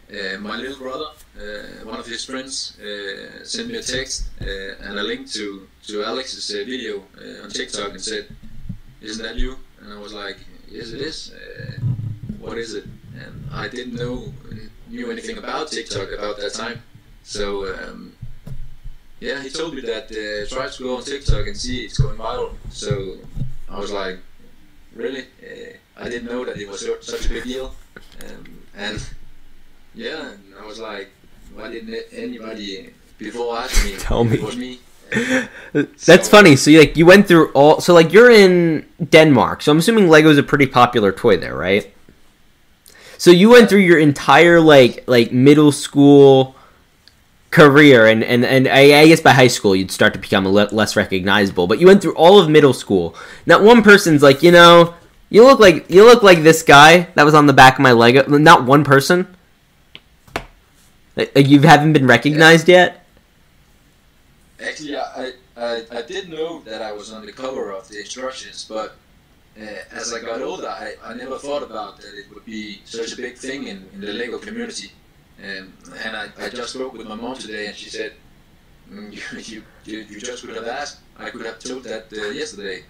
uh, 0.09 0.37
my 0.39 0.57
little 0.57 0.77
brother, 0.77 1.09
uh, 1.39 1.85
one 1.85 1.99
of 1.99 2.05
his 2.05 2.23
friends, 2.25 2.77
sent 3.43 3.69
me 3.69 3.77
a 3.77 3.81
text 3.81 4.27
and 4.39 4.99
a 4.99 5.03
link 5.03 5.31
to 5.31 5.67
to 5.87 6.03
Alex's 6.03 6.49
video 6.51 7.03
on 7.43 7.49
TikTok 7.49 7.91
and 7.91 8.01
said, 8.01 8.27
"Isn't 9.01 9.23
that 9.23 9.35
you?" 9.35 9.57
And 9.81 9.93
I 9.93 9.99
was 9.99 10.13
like, 10.13 10.37
"Yes, 10.69 10.91
it 10.91 11.01
is. 11.01 11.31
what 12.39 12.57
is 12.57 12.73
it?" 12.73 12.85
and 13.23 13.49
I 13.51 13.67
didn't 13.67 13.95
know 13.95 14.33
knew 14.89 15.11
anything 15.11 15.37
about 15.37 15.71
TikTok 15.71 16.11
about 16.11 16.37
that 16.37 16.53
time. 16.53 16.81
So 17.23 17.73
um, 17.73 18.13
yeah, 19.19 19.41
he 19.41 19.49
told 19.49 19.73
me 19.73 19.81
that 19.81 20.05
uh, 20.11 20.53
try 20.53 20.67
to 20.69 20.83
go 20.83 20.97
on 20.97 21.03
TikTok 21.03 21.47
and 21.47 21.57
see 21.57 21.85
it's 21.85 21.97
going 21.97 22.17
viral. 22.17 22.53
So 22.69 23.17
I 23.69 23.79
was 23.79 23.91
like, 23.91 24.19
really? 24.95 25.21
Uh, 25.21 25.77
I 25.97 26.09
didn't 26.09 26.25
know 26.25 26.43
that 26.45 26.57
it 26.57 26.67
was 26.67 26.87
such 27.01 27.25
a 27.25 27.29
big 27.29 27.43
deal. 27.43 27.75
Um, 28.23 28.59
and 28.75 29.07
yeah, 29.93 30.31
and 30.31 30.55
I 30.59 30.65
was 30.65 30.79
like, 30.79 31.09
why 31.53 31.71
didn't 31.71 31.95
anybody 32.11 32.93
before 33.17 33.57
ask 33.57 33.85
me? 33.85 33.95
Tell 33.97 34.23
me. 34.23 34.37
It 34.37 34.43
was 34.43 34.57
me. 34.57 34.79
That's 35.73 36.03
so, 36.03 36.23
funny. 36.23 36.55
So 36.55 36.71
you 36.71 36.79
like 36.79 36.97
you 36.97 37.05
went 37.05 37.27
through 37.27 37.51
all. 37.51 37.79
So 37.79 37.93
like 37.93 38.11
you're 38.11 38.31
in 38.31 38.85
Denmark. 39.09 39.61
So 39.61 39.71
I'm 39.71 39.77
assuming 39.77 40.09
Lego 40.09 40.29
is 40.29 40.37
a 40.37 40.43
pretty 40.43 40.65
popular 40.65 41.11
toy 41.11 41.37
there, 41.37 41.55
right? 41.55 41.93
So 43.17 43.31
you 43.31 43.49
went 43.49 43.69
through 43.69 43.79
your 43.79 43.99
entire 43.99 44.59
like 44.59 45.03
like 45.07 45.31
middle 45.31 45.71
school 45.71 46.54
career, 47.55 48.05
and 48.05 48.21
and 48.23 48.43
and 48.43 48.67
I, 48.67 48.99
I 48.99 49.07
guess 49.07 49.21
by 49.21 49.31
high 49.31 49.47
school 49.47 49.75
you'd 49.75 49.89
start 49.89 50.13
to 50.13 50.19
become 50.19 50.45
le- 50.45 50.69
less 50.71 50.95
recognizable. 50.95 51.67
But 51.67 51.79
you 51.79 51.87
went 51.87 52.01
through 52.01 52.15
all 52.15 52.37
of 52.37 52.49
middle 52.49 52.73
school. 52.73 53.15
Not 53.45 53.63
one 53.63 53.81
person's 53.81 54.21
like, 54.21 54.43
you 54.43 54.51
know, 54.51 54.93
you 55.29 55.43
look 55.43 55.59
like 55.59 55.89
you 55.89 56.03
look 56.03 56.21
like 56.21 56.43
this 56.43 56.61
guy 56.61 57.07
that 57.15 57.23
was 57.23 57.33
on 57.33 57.47
the 57.47 57.53
back 57.53 57.75
of 57.75 57.79
my 57.81 57.93
Lego. 57.93 58.27
Not 58.37 58.65
one 58.65 58.83
person. 58.83 59.35
Like, 61.15 61.47
you 61.47 61.61
haven't 61.61 61.93
been 61.93 62.07
recognized 62.07 62.67
yet. 62.67 63.05
Actually, 64.59 64.97
I, 64.97 65.31
I, 65.55 65.83
I 65.89 66.01
did 66.01 66.27
know 66.27 66.59
that 66.65 66.81
I 66.81 66.91
was 66.91 67.13
on 67.13 67.25
the 67.25 67.31
cover 67.31 67.71
of 67.71 67.87
the 67.87 67.99
instructions, 67.99 68.65
but 68.67 68.97
uh, 69.57 69.65
as 69.93 70.13
I 70.13 70.19
got 70.19 70.41
older, 70.41 70.67
I, 70.67 70.95
I 71.01 71.13
never 71.13 71.37
thought 71.37 71.63
about 71.63 72.01
that 72.01 72.13
it 72.19 72.25
would 72.33 72.43
be 72.43 72.81
such 72.83 73.13
a 73.13 73.15
big 73.15 73.37
thing 73.37 73.67
in, 73.67 73.87
in 73.93 74.01
the 74.01 74.11
Lego 74.11 74.39
community. 74.39 74.91
Um, 75.43 75.73
and 76.03 76.15
I, 76.15 76.29
I 76.39 76.49
just 76.49 76.73
spoke 76.73 76.93
with 76.93 77.07
my 77.07 77.15
mom 77.15 77.35
today, 77.35 77.67
and 77.67 77.75
she 77.75 77.89
said, 77.89 78.13
mm, 78.89 79.11
you, 79.49 79.63
you, 79.83 79.99
you 80.09 80.19
just 80.19 80.45
could 80.45 80.55
have 80.55 80.67
asked. 80.67 80.99
I 81.17 81.29
could 81.29 81.45
have 81.45 81.59
told 81.59 81.83
that 81.83 82.05
uh, 82.13 82.29
yesterday. 82.29 82.83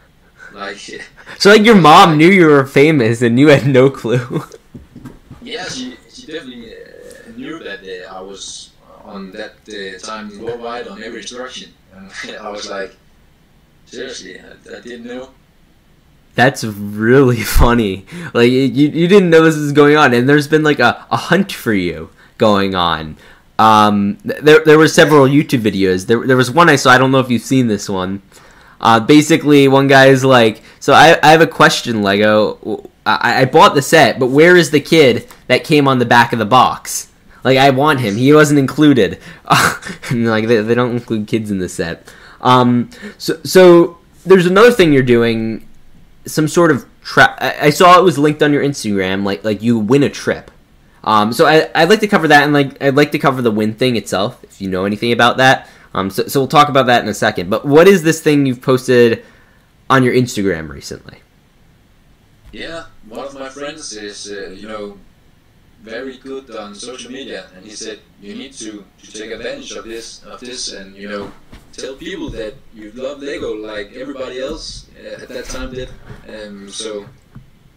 Like, 0.54 0.78
so 1.40 1.50
like 1.50 1.64
your 1.64 1.76
mom 1.76 2.18
knew 2.18 2.30
you 2.30 2.48
were 2.48 2.66
famous, 2.66 3.22
and 3.22 3.40
you 3.40 3.48
had 3.48 3.68
no 3.68 3.90
clue. 3.90 4.44
yeah, 5.42 5.66
she, 5.66 5.98
she 6.10 6.28
definitely 6.28 6.74
uh, 6.74 7.32
knew 7.36 7.60
that 7.64 7.80
uh, 7.80 8.14
I 8.14 8.22
was 8.22 8.72
on 9.04 9.32
that 9.32 9.56
uh, 9.68 10.00
time 10.06 10.40
worldwide 10.42 10.88
on 10.88 11.02
every 11.04 11.20
instruction. 11.20 11.72
And 11.94 12.38
I 12.38 12.50
was 12.50 12.70
like, 12.70 12.96
seriously, 13.86 14.40
I, 14.40 14.78
I 14.78 14.82
didn't 14.82 15.06
know. 15.06 15.30
That's 16.36 16.64
really 16.64 17.42
funny. 17.42 18.06
Like 18.34 18.52
you, 18.52 18.62
you 18.62 19.08
didn't 19.08 19.30
know 19.30 19.44
this 19.44 19.56
was 19.56 19.72
going 19.72 19.96
on, 19.96 20.14
and 20.14 20.28
there's 20.28 20.48
been 20.48 20.64
like 20.64 20.80
a, 20.80 21.06
a 21.10 21.18
hunt 21.18 21.52
for 21.52 21.74
you 21.74 22.10
going 22.38 22.76
on. 22.76 23.18
Um, 23.58 24.18
there 24.24 24.64
there 24.66 24.78
were 24.78 24.88
several 24.88 25.28
YouTube 25.28 25.62
videos. 25.62 26.08
There 26.08 26.26
there 26.26 26.38
was 26.38 26.52
one 26.52 26.70
I 26.70 26.76
saw. 26.76 26.92
I 26.92 26.98
don't 26.98 27.12
know 27.12 27.20
if 27.20 27.30
you've 27.30 27.42
seen 27.42 27.68
this 27.68 27.90
one. 27.90 28.22
Uh, 28.82 29.00
basically, 29.00 29.68
one 29.68 29.88
guy 29.88 30.08
is 30.08 30.26
like, 30.26 30.62
"So 30.80 30.94
I, 30.94 31.18
I 31.24 31.32
have 31.32 31.42
a 31.42 31.48
question, 31.48 32.02
Lego. 32.02 32.90
I, 33.06 33.42
I 33.42 33.46
bought 33.46 33.76
the 33.76 33.82
set, 33.82 34.20
but 34.20 34.28
where 34.28 34.56
is 34.58 34.72
the 34.72 34.82
kid 34.82 35.28
that 35.48 35.64
came 35.64 35.88
on 35.88 36.00
the 36.00 36.06
back 36.06 36.34
of 36.34 36.40
the 36.40 36.46
box? 36.46 37.12
Like, 37.44 37.58
I 37.58 37.70
want 37.70 38.00
him. 38.00 38.16
He 38.16 38.34
wasn't 38.34 38.60
included. 38.60 39.20
like, 40.12 40.48
they, 40.48 40.62
they 40.62 40.74
don't 40.74 40.96
include 40.96 41.28
kids 41.28 41.52
in 41.52 41.60
the 41.60 41.70
set. 41.70 42.12
Um, 42.42 42.90
so 43.18 43.40
so 43.44 43.98
there's 44.26 44.46
another 44.46 44.72
thing 44.72 44.92
you're 44.92 45.04
doing 45.04 45.68
some 46.26 46.48
sort 46.48 46.72
of 46.72 46.86
trap. 47.02 47.38
I-, 47.40 47.68
I 47.68 47.70
saw 47.70 48.00
it 48.00 48.04
was 48.04 48.18
linked 48.18 48.44
on 48.44 48.52
your 48.52 48.64
Instagram, 48.64 49.24
like 49.24 49.44
like 49.44 49.62
you 49.62 49.80
win 49.80 50.04
a 50.04 50.10
trip. 50.10 50.52
Um, 51.06 51.32
so 51.32 51.46
I 51.46 51.70
I'd 51.76 51.90
like 51.90 52.00
to 52.02 52.08
cover 52.08 52.28
that, 52.28 52.44
and 52.44 52.52
like 52.52 52.82
I'd 52.82 52.96
like 52.96 53.12
to 53.12 53.20
cover 53.20 53.42
the 53.42 53.52
win 53.52 53.76
thing 53.76 53.96
itself, 53.96 54.44
if 54.44 54.60
you 54.60 54.68
know 54.68 54.86
anything 54.86 55.12
about 55.12 55.38
that. 55.38 55.70
Um, 55.94 56.10
so 56.10 56.28
so 56.28 56.42
we'll 56.42 56.48
talk 56.48 56.68
about 56.68 56.88
that 56.88 57.04
in 57.04 57.08
a 57.08 57.14
second. 57.14 57.50
But 57.50 57.64
what 57.66 57.88
is 57.88 58.04
this 58.04 58.22
thing 58.22 58.46
you've 58.46 58.62
posted 58.62 59.24
on 59.90 60.04
your 60.04 60.14
Instagram 60.14 60.68
recently? 60.68 61.20
Yeah, 62.52 62.86
one 63.08 63.26
of 63.28 63.34
my 63.36 63.50
friends 63.50 63.94
is 63.94 64.32
uh, 64.32 64.50
you 64.50 64.68
know 64.68 64.98
very 65.84 66.18
good 66.18 66.50
on 66.56 66.74
social 66.74 67.12
media, 67.12 67.46
and 67.56 67.64
he 67.64 67.72
said 67.72 68.00
you 68.20 68.34
need 68.34 68.54
to, 68.54 68.84
to 69.04 69.12
take 69.12 69.30
advantage 69.30 69.72
of 69.74 69.86
this 69.86 70.24
of 70.24 70.40
this, 70.40 70.74
and 70.74 70.96
you 70.96 71.08
know 71.08 71.32
tell 71.72 71.96
people 71.96 72.30
that 72.30 72.56
you 72.74 72.92
love 72.94 73.22
Lego 73.22 73.54
like 73.54 73.94
everybody 73.94 74.42
else 74.42 74.88
uh, 75.00 75.22
at 75.22 75.30
that 75.30 75.46
time 75.46 75.72
did. 75.72 75.90
Um, 76.28 76.68
so 76.70 77.06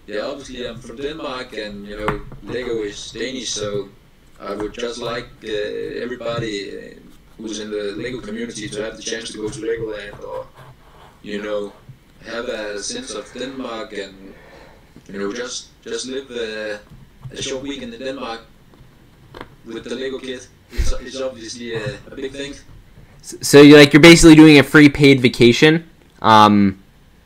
yeah, 0.09 0.23
obviously 0.23 0.67
I'm 0.67 0.79
from 0.81 0.97
Denmark, 0.97 1.53
and 1.53 1.87
you 1.87 1.97
know 2.01 2.21
Lego 2.43 2.83
is 2.83 3.13
Danish, 3.13 3.51
so 3.51 3.89
I 4.41 4.55
would 4.55 4.73
just 4.73 4.99
like 4.99 5.29
uh, 5.45 6.03
everybody 6.05 6.55
uh, 6.73 6.95
who's 7.37 7.61
in 7.61 7.71
the 7.71 7.93
Lego 7.97 8.21
community 8.21 8.69
to 8.69 8.83
have 8.83 8.97
the 8.97 9.03
chance 9.03 9.31
to 9.33 9.39
go 9.39 9.49
to 9.51 9.61
Legoland 9.61 10.17
or 10.25 10.47
you 11.23 11.43
know 11.43 11.73
have 12.25 12.49
a 12.49 12.83
sense 12.83 13.11
of 13.13 13.31
Denmark 13.35 13.93
and 13.93 14.35
you 15.13 15.19
know 15.19 15.31
just 15.33 15.69
just 15.85 16.07
live 16.07 16.31
a, 16.31 16.81
a 17.31 17.43
short 17.43 17.63
weekend 17.63 17.93
in 17.93 18.01
Denmark 18.01 18.41
with 19.67 19.85
the 19.85 19.95
Lego 19.95 20.19
kit. 20.19 20.49
It's, 20.73 20.93
it's 20.93 21.21
obviously 21.21 21.75
a, 21.75 21.99
a 22.11 22.17
big 22.17 22.33
thing. 22.33 22.55
So 23.21 23.61
you 23.61 23.77
like 23.77 23.93
you're 23.93 24.01
basically 24.01 24.37
doing 24.37 24.59
a 24.59 24.63
free 24.63 24.89
paid 24.89 25.21
vacation, 25.21 25.85
um, 26.23 26.79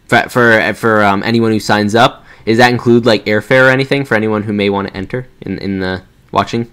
for 0.09 0.29
for, 0.29 0.75
for 0.75 1.05
um, 1.05 1.23
anyone 1.23 1.53
who 1.53 1.61
signs 1.61 1.95
up. 1.95 2.22
Does 2.45 2.59
that 2.59 2.71
include 2.71 3.07
like 3.07 3.25
airfare 3.27 3.67
or 3.67 3.71
anything 3.71 4.05
for 4.05 4.15
anyone 4.15 4.43
who 4.43 4.53
may 4.53 4.71
want 4.71 4.89
to 4.89 4.97
enter 4.97 5.27
in 5.41 5.59
in 5.59 5.81
the 5.81 6.03
watching? 6.31 6.71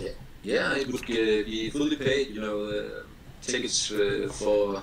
Yeah, 0.00 0.10
yeah 0.42 0.76
it 0.76 0.86
would 0.88 1.06
be 1.06 1.70
fully 1.70 1.96
paid. 1.96 2.30
You 2.30 2.40
know, 2.40 2.64
uh, 2.64 3.02
tickets 3.42 3.90
uh, 3.92 4.28
for 4.32 4.82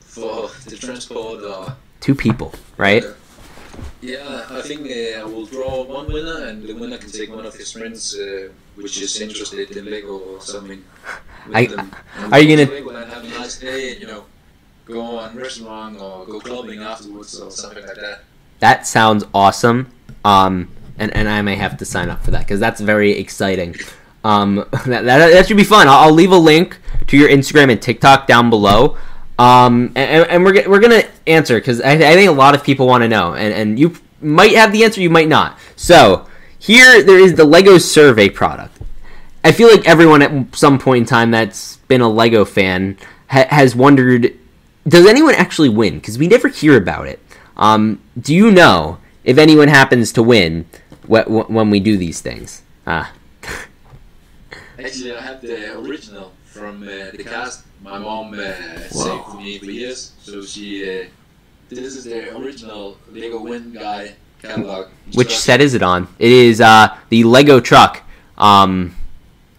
for 0.00 0.50
the 0.66 0.76
transport 0.76 1.42
or 1.42 1.76
two 2.00 2.14
people, 2.14 2.52
right? 2.76 3.04
Uh, 3.04 3.12
yeah, 4.00 4.46
I 4.50 4.62
think 4.62 4.90
uh, 4.90 5.20
I 5.20 5.24
will 5.24 5.46
draw 5.46 5.84
one 5.84 6.12
winner, 6.12 6.46
and 6.46 6.62
the 6.62 6.74
winner 6.74 6.98
can 6.98 7.10
take 7.10 7.30
one 7.30 7.46
of 7.46 7.54
his 7.54 7.72
friends, 7.72 8.18
uh, 8.18 8.48
which 8.74 9.00
is 9.00 9.20
interested 9.20 9.76
in 9.76 9.84
Lego 9.86 10.18
or 10.18 10.40
something. 10.40 10.82
I, 11.52 11.66
are 12.32 12.40
you 12.40 12.56
gonna 12.56 12.70
Lego 12.70 12.90
and 12.90 13.10
have 13.10 13.24
a 13.24 13.28
nice 13.28 13.58
day? 13.58 13.96
You 13.96 14.06
know, 14.06 14.24
go 14.84 15.00
on 15.18 15.36
restaurant 15.36 16.00
or 16.00 16.26
go 16.26 16.40
clubbing 16.40 16.80
afterwards 16.80 17.38
or 17.40 17.50
something 17.50 17.86
like 17.86 17.96
that. 17.96 18.20
That 18.60 18.86
sounds 18.86 19.24
awesome. 19.32 19.90
Um, 20.24 20.70
and, 20.98 21.14
and 21.14 21.28
I 21.28 21.42
may 21.42 21.54
have 21.54 21.76
to 21.78 21.84
sign 21.84 22.10
up 22.10 22.22
for 22.22 22.32
that 22.32 22.40
because 22.40 22.60
that's 22.60 22.80
very 22.80 23.12
exciting. 23.12 23.76
Um, 24.24 24.56
that, 24.86 25.04
that, 25.04 25.04
that 25.04 25.46
should 25.46 25.56
be 25.56 25.64
fun. 25.64 25.88
I'll, 25.88 26.08
I'll 26.08 26.12
leave 26.12 26.32
a 26.32 26.36
link 26.38 26.78
to 27.06 27.16
your 27.16 27.28
Instagram 27.28 27.70
and 27.70 27.80
TikTok 27.80 28.26
down 28.26 28.50
below. 28.50 28.96
Um, 29.38 29.92
and, 29.94 30.28
and 30.28 30.44
we're, 30.44 30.68
we're 30.68 30.80
gonna 30.80 31.04
answer 31.26 31.58
because 31.58 31.80
I, 31.80 31.92
I 31.92 32.14
think 32.14 32.28
a 32.28 32.32
lot 32.32 32.56
of 32.56 32.64
people 32.64 32.88
want 32.88 33.02
to 33.02 33.08
know, 33.08 33.34
and, 33.34 33.54
and 33.54 33.78
you 33.78 33.94
might 34.20 34.52
have 34.56 34.72
the 34.72 34.82
answer, 34.82 35.00
you 35.00 35.10
might 35.10 35.28
not. 35.28 35.58
So 35.76 36.26
here 36.58 37.02
there 37.04 37.18
is 37.18 37.34
the 37.34 37.44
Lego 37.44 37.78
survey 37.78 38.28
product. 38.28 38.76
I 39.44 39.52
feel 39.52 39.70
like 39.70 39.88
everyone 39.88 40.22
at 40.22 40.56
some 40.56 40.78
point 40.78 41.02
in 41.02 41.06
time 41.06 41.30
that's 41.30 41.76
been 41.88 42.00
a 42.00 42.08
Lego 42.08 42.44
fan 42.44 42.98
ha- 43.28 43.46
has 43.48 43.76
wondered, 43.76 44.36
does 44.88 45.06
anyone 45.06 45.34
actually 45.36 45.68
win? 45.68 46.00
Because 46.00 46.18
we 46.18 46.26
never 46.26 46.48
hear 46.48 46.76
about 46.76 47.06
it. 47.06 47.20
Um, 47.58 48.00
do 48.20 48.34
you 48.34 48.50
know 48.50 48.98
if 49.24 49.38
anyone 49.38 49.68
happens 49.68 50.12
to 50.12 50.22
win 50.22 50.66
wh- 51.10 51.24
wh- 51.26 51.50
when 51.50 51.70
we 51.70 51.80
do 51.80 51.96
these 51.96 52.20
things? 52.20 52.62
Ah. 52.86 53.12
Actually, 54.78 55.16
I 55.16 55.20
have 55.20 55.40
the 55.42 55.78
original 55.78 56.32
from 56.44 56.82
uh, 56.82 57.10
the 57.12 57.24
cast. 57.24 57.64
My 57.82 57.98
mom 57.98 58.34
uh, 58.34 58.78
saved 58.88 59.34
me 59.36 59.58
for 59.58 59.66
years, 59.70 60.12
so 60.20 60.42
she. 60.42 60.82
Uh, 60.84 61.04
this 61.68 61.96
is 61.96 62.04
the 62.04 62.34
original 62.36 62.96
Lego 63.12 63.40
Win 63.42 63.72
Guy 63.72 64.14
catalog. 64.40 64.88
Which 65.14 65.36
set 65.36 65.60
is 65.60 65.74
it 65.74 65.82
on? 65.82 66.08
It 66.18 66.32
is 66.32 66.60
uh, 66.60 66.96
the 67.10 67.24
Lego 67.24 67.60
truck. 67.60 68.02
Um, 68.38 68.96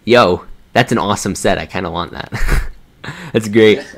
yo, 0.05 0.45
that's 0.73 0.91
an 0.91 0.97
awesome 0.97 1.35
set. 1.35 1.57
I 1.57 1.65
kind 1.65 1.85
of 1.85 1.93
want 1.93 2.11
that. 2.11 2.31
that's 3.33 3.47
great. 3.47 3.85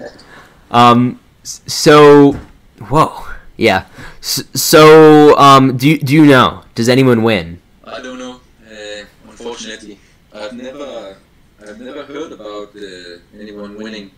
Um, 0.72 1.20
so, 1.44 2.32
whoa, 2.80 3.26
yeah. 3.62 3.86
So, 4.22 5.38
um, 5.38 5.78
do 5.78 5.88
you, 5.88 5.98
do 6.00 6.14
you 6.16 6.26
know? 6.26 6.64
Does 6.74 6.90
anyone 6.90 7.22
win? 7.22 7.62
I 7.84 8.02
don't 8.02 8.18
know. 8.18 8.42
Uh, 8.66 9.06
unfortunately, 9.30 10.00
I've 10.34 10.54
never 10.54 11.16
I've 11.62 11.80
never 11.80 12.04
heard 12.04 12.32
about 12.32 12.76
uh, 12.76 13.20
anyone 13.40 13.76
winning. 13.78 14.12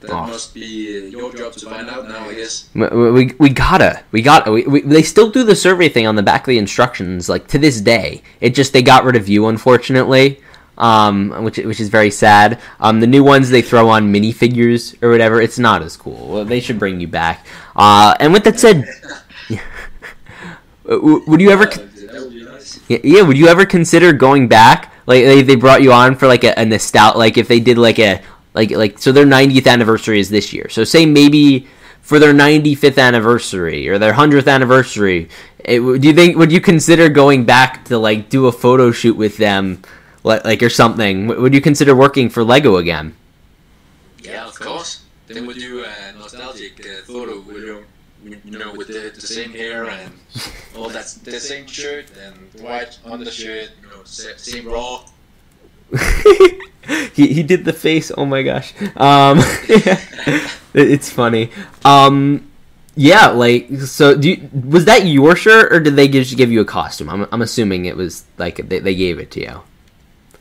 That 0.00 0.10
oh. 0.10 0.26
must 0.26 0.52
be 0.52 1.08
your 1.10 1.32
job 1.32 1.54
to 1.54 1.70
find 1.70 1.88
out 1.88 2.06
now, 2.06 2.28
I 2.28 2.34
guess. 2.34 2.68
We, 2.74 3.10
we, 3.10 3.34
we 3.38 3.48
gotta. 3.48 4.02
We 4.12 4.20
got. 4.20 4.52
We, 4.52 4.64
we, 4.64 4.80
they 4.82 5.02
still 5.02 5.30
do 5.30 5.42
the 5.42 5.56
survey 5.56 5.88
thing 5.88 6.06
on 6.06 6.16
the 6.16 6.22
back 6.22 6.42
of 6.42 6.48
the 6.48 6.58
instructions, 6.58 7.30
like 7.30 7.46
to 7.48 7.58
this 7.58 7.80
day. 7.80 8.22
It 8.42 8.54
just 8.54 8.74
they 8.74 8.82
got 8.82 9.04
rid 9.04 9.16
of 9.16 9.26
you, 9.26 9.46
unfortunately, 9.46 10.42
um, 10.78 11.44
which 11.44 11.58
which 11.58 11.80
is 11.80 11.88
very 11.88 12.10
sad. 12.10 12.60
Um, 12.80 13.00
the 13.00 13.06
new 13.06 13.24
ones 13.24 13.50
they 13.50 13.62
throw 13.62 13.88
on 13.88 14.12
minifigures 14.12 15.00
or 15.02 15.10
whatever. 15.10 15.40
It's 15.40 15.58
not 15.58 15.82
as 15.82 15.96
cool. 15.96 16.28
Well, 16.28 16.44
they 16.44 16.60
should 16.60 16.78
bring 16.78 17.00
you 17.00 17.08
back. 17.08 17.46
Uh, 17.74 18.14
and 18.20 18.32
with 18.32 18.44
that 18.44 18.58
said, 18.60 18.84
would 20.84 21.40
you 21.40 21.50
ever? 21.50 21.70
Yeah, 22.88 22.98
yeah, 23.02 23.22
would 23.22 23.36
you 23.36 23.48
ever 23.48 23.66
consider 23.66 24.12
going 24.12 24.48
back? 24.48 24.92
Like 25.06 25.24
they, 25.24 25.42
they 25.42 25.56
brought 25.56 25.82
you 25.82 25.92
on 25.92 26.16
for 26.16 26.26
like 26.26 26.44
a, 26.44 26.58
a 26.58 26.64
nostalgia. 26.64 27.18
Like 27.18 27.38
if 27.38 27.48
they 27.48 27.60
did 27.60 27.78
like 27.78 27.98
a 27.98 28.22
like 28.54 28.70
like 28.70 28.98
so 28.98 29.12
their 29.12 29.26
90th 29.26 29.66
anniversary 29.66 30.18
is 30.18 30.30
this 30.30 30.52
year. 30.52 30.68
So 30.68 30.84
say 30.84 31.06
maybe 31.06 31.68
for 32.00 32.18
their 32.18 32.32
95th 32.32 32.98
anniversary 32.98 33.88
or 33.88 33.98
their 33.98 34.12
100th 34.12 34.46
anniversary, 34.46 35.28
it, 35.58 35.80
do 35.80 36.08
you 36.08 36.14
think 36.14 36.36
would 36.36 36.52
you 36.52 36.60
consider 36.60 37.08
going 37.08 37.44
back 37.44 37.84
to 37.86 37.98
like 37.98 38.28
do 38.28 38.46
a 38.46 38.52
photo 38.52 38.90
shoot 38.92 39.16
with 39.16 39.36
them, 39.36 39.82
like, 40.26 40.44
like 40.44 40.62
or 40.62 40.68
something? 40.68 41.28
Would 41.28 41.54
you 41.54 41.60
consider 41.60 41.94
working 41.94 42.28
for 42.28 42.42
Lego 42.42 42.76
again? 42.76 43.16
Yeah, 44.22 44.46
of 44.46 44.58
course. 44.58 45.04
Then 45.28 45.46
we'll 45.46 45.56
do 45.56 45.84
a 45.84 46.12
nostalgic 46.18 46.80
uh, 46.80 47.02
photo 47.06 47.40
with 47.40 47.56
you, 47.56 47.84
you 48.24 48.58
know, 48.58 48.72
with 48.74 48.88
the, 48.88 49.12
the 49.14 49.20
same 49.20 49.52
hair 49.52 49.88
and 49.88 50.12
all 50.76 50.88
that 50.88 51.06
the 51.22 51.40
same 51.40 51.66
shirt 51.66 52.06
and 52.20 52.36
white 52.62 52.98
undershirt, 53.04 53.70
you 53.80 53.88
know, 53.88 54.02
same 54.04 54.66
raw. 54.66 55.04
he 57.14 57.32
he 57.32 57.42
did 57.42 57.64
the 57.64 57.72
face. 57.72 58.10
Oh 58.16 58.26
my 58.26 58.42
gosh. 58.42 58.74
Um, 58.96 59.38
it's 60.74 61.10
funny. 61.10 61.50
Um, 61.84 62.50
yeah, 62.96 63.28
like 63.28 63.70
so. 63.82 64.16
Do 64.16 64.30
you, 64.30 64.50
was 64.68 64.86
that 64.86 65.06
your 65.06 65.36
shirt 65.36 65.72
or 65.72 65.78
did 65.78 65.94
they 65.94 66.08
just 66.08 66.36
give 66.36 66.50
you 66.50 66.60
a 66.60 66.64
costume? 66.64 67.10
I'm 67.10 67.28
I'm 67.30 67.42
assuming 67.42 67.84
it 67.84 67.96
was 67.96 68.24
like 68.38 68.56
they, 68.68 68.80
they 68.80 68.94
gave 68.94 69.20
it 69.20 69.30
to 69.32 69.40
you. 69.40 69.62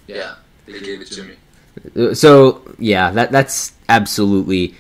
Yeah, 0.08 0.36
they 0.66 0.80
gave 0.80 1.02
it 1.02 1.08
to 1.12 1.24
me. 1.24 2.14
So 2.16 2.62
yeah, 2.80 3.12
that 3.12 3.32
that's 3.32 3.74
absolutely 3.90 4.76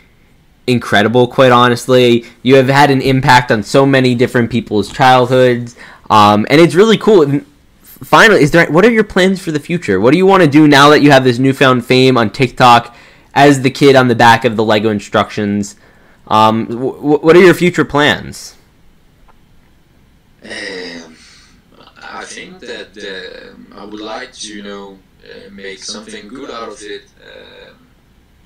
incredible. 0.67 1.27
Quite 1.27 1.51
honestly, 1.51 2.25
you 2.43 2.55
have 2.55 2.67
had 2.67 2.91
an 2.91 3.01
impact 3.01 3.51
on 3.51 3.63
so 3.63 3.85
many 3.85 4.15
different 4.15 4.49
people's 4.49 4.91
childhoods, 4.91 5.75
um, 6.09 6.45
and 6.49 6.61
it's 6.61 6.75
really 6.75 6.97
cool. 6.97 7.41
Finally, 7.83 8.41
is 8.41 8.51
there 8.51 8.69
what 8.71 8.85
are 8.85 8.91
your 8.91 9.03
plans 9.03 9.41
for 9.41 9.51
the 9.51 9.59
future? 9.59 9.99
What 9.99 10.11
do 10.11 10.17
you 10.17 10.25
want 10.25 10.43
to 10.43 10.49
do 10.49 10.67
now 10.67 10.89
that 10.89 11.01
you 11.01 11.11
have 11.11 11.23
this 11.23 11.39
newfound 11.39 11.85
fame 11.85 12.17
on 12.17 12.29
TikTok 12.29 12.95
as 13.33 13.61
the 13.61 13.69
kid 13.71 13.95
on 13.95 14.07
the 14.07 14.15
back 14.15 14.45
of 14.45 14.55
the 14.55 14.63
Lego 14.63 14.89
instructions? 14.89 15.75
Um, 16.27 16.65
w- 16.65 17.17
what 17.19 17.35
are 17.35 17.41
your 17.41 17.53
future 17.53 17.85
plans? 17.85 18.55
Um, 20.43 21.15
I 22.01 22.23
think 22.25 22.59
that 22.59 22.97
uh, 22.97 23.79
I 23.79 23.85
would 23.85 24.01
like 24.01 24.33
to, 24.33 24.53
you 24.53 24.63
know, 24.63 24.99
uh, 25.25 25.49
make 25.51 25.79
something 25.79 26.27
good 26.27 26.51
out 26.51 26.69
of 26.69 26.81
it. 26.81 27.05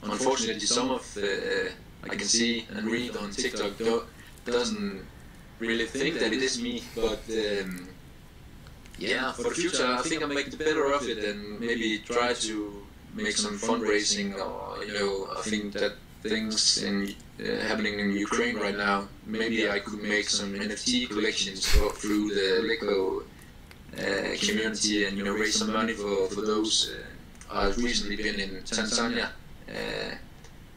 Um, 0.04 0.12
unfortunately, 0.12 0.66
some 0.66 0.90
of 0.92 1.04
the 1.14 1.68
uh, 1.68 1.72
I 2.04 2.16
can 2.16 2.28
see 2.28 2.66
and 2.72 2.88
read 2.88 3.16
on 3.18 3.32
TikTok 3.32 3.78
do- 3.78 4.06
doesn't 4.46 5.06
really 5.60 5.86
think 5.86 6.20
that 6.20 6.32
it 6.32 6.42
is 6.42 6.62
me, 6.62 6.84
but 6.96 7.22
um, 7.30 7.90
yeah, 8.98 9.32
for 9.32 9.44
the 9.44 9.52
future, 9.52 9.86
I 9.86 10.02
think 10.02 10.22
I'll 10.22 10.28
make 10.30 10.52
the 10.52 10.58
better 10.58 10.86
of 10.94 11.08
it 11.08 11.24
and 11.24 11.60
maybe 11.60 12.00
try 12.00 12.34
to 12.34 12.84
make 13.14 13.38
some 13.38 13.58
fundraising. 13.58 14.36
Or 14.36 14.84
you 14.84 14.94
know, 14.94 15.28
I 15.38 15.42
think 15.42 15.74
that 15.74 15.94
things 16.22 16.84
in 16.84 17.16
uh, 17.40 17.60
happening 17.68 18.00
in 18.00 18.12
Ukraine 18.12 18.58
right 18.58 18.76
now. 18.76 19.08
Maybe 19.26 19.70
I 19.70 19.80
could 19.80 20.02
make 20.02 20.30
some 20.30 20.54
NFT 20.54 21.10
collections 21.10 21.66
through 22.02 22.34
the 22.34 22.68
Lego 22.68 23.24
community 24.40 25.06
and 25.06 25.18
you 25.18 25.24
know 25.24 25.34
raise 25.34 25.56
some 25.60 25.72
money 25.74 25.94
for 25.94 26.28
for 26.30 26.42
those. 26.42 26.92
Uh, 26.92 27.60
I've 27.62 27.78
recently 27.78 28.16
been 28.16 28.40
in 28.40 28.50
Tanzania, 28.64 29.30
uh, 29.70 30.12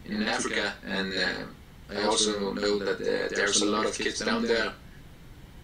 in 0.07 0.23
Africa, 0.23 0.73
and 0.87 1.13
uh, 1.13 1.95
I 1.99 2.05
also 2.05 2.53
know 2.55 2.79
that 2.79 3.01
uh, 3.01 3.35
there's 3.37 3.61
a 3.61 3.67
lot 3.67 3.85
of 3.87 3.97
kids 3.97 4.21
down 4.21 4.43
there 4.43 4.73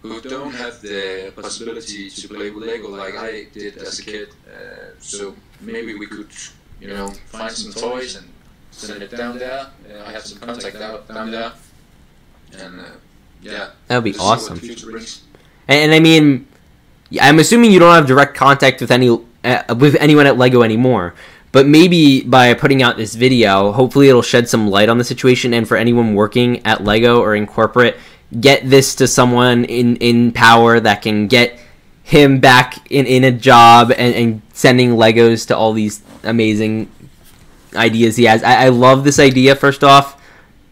who 0.01 0.21
don't 0.21 0.53
have 0.53 0.81
the 0.81 1.31
possibility 1.35 2.09
to 2.09 2.27
play 2.27 2.49
with 2.51 2.63
Lego 2.63 2.89
like 2.89 3.15
I 3.17 3.47
did 3.53 3.77
as 3.77 3.99
a 3.99 4.03
kid. 4.03 4.29
Uh, 4.47 4.91
so 4.99 5.35
maybe 5.59 5.95
we 5.95 6.05
could, 6.07 6.29
you 6.79 6.87
know, 6.87 7.09
find 7.25 7.51
some 7.51 7.73
toys 7.73 8.15
and 8.15 8.27
send 8.71 9.01
it 9.03 9.11
down 9.11 9.37
there. 9.37 9.67
Uh, 9.91 10.05
I 10.05 10.11
have 10.11 10.25
some 10.25 10.39
contact 10.39 10.77
out 10.77 11.07
down 11.07 11.31
there, 11.31 11.51
and 12.57 12.79
uh, 12.79 12.83
yeah, 13.41 13.71
That 13.87 13.97
would 13.97 14.03
be 14.05 14.11
to 14.13 14.19
see 14.19 14.23
what 14.25 14.37
awesome. 14.37 14.55
the 14.55 14.61
future 14.61 14.91
brings. 14.91 15.23
And, 15.67 15.91
and 15.91 15.93
I 15.93 15.99
mean, 15.99 16.25
yeah, 16.25 16.48
I'm 17.21 17.39
assuming 17.39 17.71
you 17.71 17.79
don't 17.79 17.95
have 17.95 18.07
direct 18.07 18.35
contact 18.35 18.81
with 18.81 18.91
any 18.91 19.09
uh, 19.43 19.75
with 19.77 19.95
anyone 19.95 20.27
at 20.27 20.37
Lego 20.37 20.61
anymore. 20.61 21.15
But 21.51 21.65
maybe 21.65 22.21
by 22.21 22.53
putting 22.53 22.83
out 22.83 22.97
this 22.97 23.15
video, 23.15 23.71
hopefully 23.71 24.07
it'll 24.07 24.21
shed 24.21 24.47
some 24.47 24.69
light 24.69 24.87
on 24.87 24.99
the 24.99 25.03
situation. 25.03 25.53
And 25.53 25.67
for 25.67 25.77
anyone 25.77 26.13
working 26.13 26.63
at 26.65 26.83
Lego 26.83 27.19
or 27.21 27.35
in 27.35 27.47
corporate, 27.47 27.97
get 28.39 28.69
this 28.69 28.93
to 28.95 29.07
someone 29.07 29.65
in 29.65 29.95
in 29.97 30.31
power 30.31 30.79
that 30.79 31.01
can 31.01 31.27
get 31.27 31.59
him 32.03 32.39
back 32.39 32.89
in 32.91 33.05
in 33.05 33.23
a 33.23 33.31
job 33.31 33.91
and, 33.91 34.15
and 34.15 34.41
sending 34.53 34.91
Legos 34.91 35.47
to 35.47 35.57
all 35.57 35.73
these 35.73 36.03
amazing 36.23 36.91
ideas 37.75 38.17
he 38.17 38.25
has. 38.25 38.43
I, 38.43 38.65
I 38.65 38.69
love 38.69 39.03
this 39.03 39.19
idea. 39.19 39.55
First 39.55 39.83
off, 39.83 40.21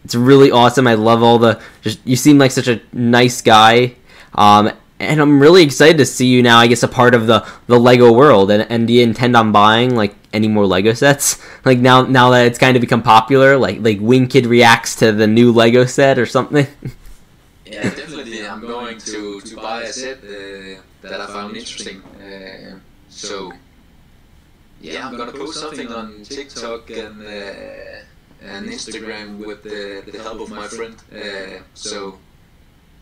it's 0.04 0.14
really 0.14 0.50
awesome. 0.50 0.86
I 0.86 0.94
love 0.94 1.22
all 1.22 1.38
the 1.38 1.60
just. 1.82 1.98
You 2.04 2.16
seem 2.16 2.38
like 2.38 2.52
such 2.52 2.68
a 2.68 2.80
nice 2.92 3.42
guy. 3.42 3.96
Um, 4.34 4.70
and 5.00 5.20
I'm 5.20 5.40
really 5.40 5.62
excited 5.62 5.98
to 5.98 6.06
see 6.06 6.26
you 6.26 6.42
now. 6.42 6.58
I 6.58 6.66
guess 6.66 6.82
a 6.82 6.88
part 6.88 7.14
of 7.14 7.26
the 7.26 7.46
the 7.66 7.78
Lego 7.78 8.12
world. 8.12 8.50
And 8.50 8.66
and 8.70 8.86
do 8.86 8.92
you 8.92 9.02
intend 9.02 9.36
on 9.36 9.52
buying 9.52 9.94
like 9.94 10.14
any 10.32 10.48
more 10.48 10.66
Lego 10.66 10.92
sets? 10.94 11.38
Like 11.64 11.80
now 11.80 12.02
now 12.02 12.30
that 12.30 12.46
it's 12.46 12.58
kind 12.58 12.76
of 12.76 12.80
become 12.80 13.02
popular, 13.02 13.58
like 13.58 13.80
like 13.80 13.98
Win 14.00 14.26
Kid 14.26 14.46
reacts 14.46 14.96
to 14.96 15.12
the 15.12 15.26
new 15.26 15.52
Lego 15.52 15.84
set 15.84 16.18
or 16.18 16.26
something. 16.26 16.66
Yeah, 17.70 17.82
definitely. 17.82 18.46
I'm 18.46 18.62
going 18.62 18.96
to, 18.98 19.40
to 19.42 19.56
buy 19.56 19.82
a 19.82 19.92
set 19.92 20.18
uh, 20.24 20.80
that 21.02 21.20
I 21.20 21.26
found 21.26 21.54
interesting. 21.54 22.02
Uh, 22.02 22.78
so, 23.10 23.52
yeah, 24.80 25.06
I'm 25.06 25.16
gonna 25.16 25.32
post 25.32 25.60
something 25.60 25.92
on 25.92 26.22
TikTok 26.22 26.88
and 26.90 27.22
uh, 27.22 28.40
and 28.40 28.68
Instagram 28.68 29.36
with 29.38 29.62
the, 29.64 30.02
the 30.10 30.18
help 30.22 30.40
of 30.40 30.50
my 30.50 30.66
friend. 30.66 30.96
Uh, 31.12 31.62
so, 31.74 32.18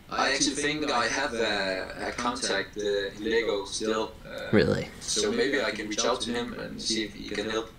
I 0.09 0.33
actually 0.33 0.55
think 0.55 0.89
I 0.89 1.07
have 1.07 1.33
a, 1.33 2.07
a 2.07 2.11
contact 2.13 2.77
uh, 2.77 2.81
in 3.17 3.23
Lego 3.23 3.65
still. 3.65 4.13
Uh, 4.25 4.47
really. 4.51 4.87
So 5.01 5.31
maybe 5.31 5.61
I 5.61 5.71
can 5.71 5.89
reach 5.89 6.05
out 6.05 6.21
to 6.21 6.31
him 6.31 6.53
and 6.53 6.81
see 6.81 7.03
if 7.03 7.13
he 7.13 7.29
can 7.29 7.49
help. 7.49 7.71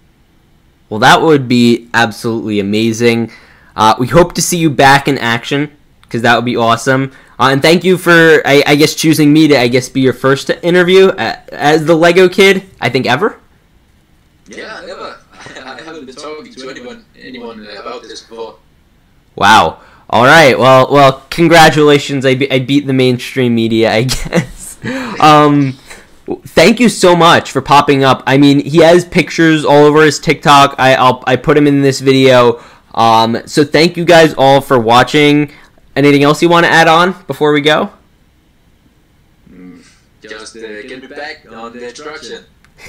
Well, 0.91 1.01
that 1.01 1.23
would 1.23 1.49
be 1.49 1.89
absolutely 1.95 2.61
amazing. 2.61 3.31
Uh, 3.77 3.95
we 3.99 4.09
hope 4.09 4.35
to 4.35 4.43
see 4.43 4.59
you 4.59 4.71
back 4.71 5.09
in 5.09 5.19
action 5.19 5.71
because 6.03 6.23
that 6.23 6.35
would 6.37 6.45
be 6.45 6.57
awesome. 6.57 7.13
Uh, 7.39 7.51
and 7.53 7.63
thank 7.63 7.85
you 7.85 7.97
for, 7.97 8.43
I, 8.45 8.63
I 8.67 8.75
guess, 8.75 8.95
choosing 8.95 9.33
me 9.33 9.49
to, 9.49 9.59
I 9.59 9.69
guess, 9.69 9.89
be 9.89 10.01
your 10.01 10.13
first 10.13 10.51
interview 10.63 11.09
uh, 11.09 11.41
as 11.53 11.85
the 11.85 11.95
Lego 11.95 12.29
kid. 12.29 12.65
I 12.81 12.89
think 12.89 13.07
ever. 13.07 13.39
Yeah, 14.49 14.83
never. 14.87 15.19
I 15.33 15.81
haven't 15.83 16.07
been 16.07 16.15
talking 16.15 16.53
to 16.53 16.71
anyone 16.71 17.05
anyone 17.19 17.67
about 17.69 18.03
this 18.03 18.23
before. 18.23 18.57
Wow. 19.37 19.81
All 20.11 20.25
right. 20.25 20.59
Well, 20.59 20.89
well, 20.91 21.25
congratulations. 21.31 22.25
I, 22.25 22.35
be- 22.35 22.51
I 22.51 22.59
beat 22.61 22.87
the 22.87 22.93
mainstream 22.93 23.55
media, 23.55 23.93
I 23.93 24.03
guess. 24.05 24.79
um, 25.21 25.73
thank 26.47 26.81
you 26.81 26.89
so 26.89 27.15
much 27.15 27.51
for 27.53 27.61
popping 27.61 28.05
up. 28.05 28.23
I 28.27 28.39
mean, 28.39 28.61
he 28.65 28.79
has 28.79 29.05
pictures 29.05 29.65
all 29.65 29.85
over 29.85 30.03
his 30.05 30.19
TikTok. 30.19 30.77
I 30.79 30.95
I'll, 30.95 31.23
I 31.27 31.37
put 31.37 31.57
him 31.57 31.67
in 31.67 31.83
this 31.83 32.01
video. 32.01 32.63
Um, 32.95 33.43
so 33.47 33.65
thank 33.65 33.97
you 33.97 34.05
guys 34.05 34.35
all 34.39 34.61
for 34.61 34.79
watching. 34.79 35.53
Anything 35.95 36.23
else 36.23 36.41
you 36.43 36.49
want 36.49 36.65
to 36.65 36.71
add 36.73 36.89
on 36.89 37.15
before 37.27 37.53
we 37.53 37.61
go? 37.61 37.91
Just 40.23 40.57
uh, 40.57 40.61
get 40.61 41.09
back 41.11 41.47
on 41.51 41.73
the 41.73 41.89
instruction. 41.89 42.45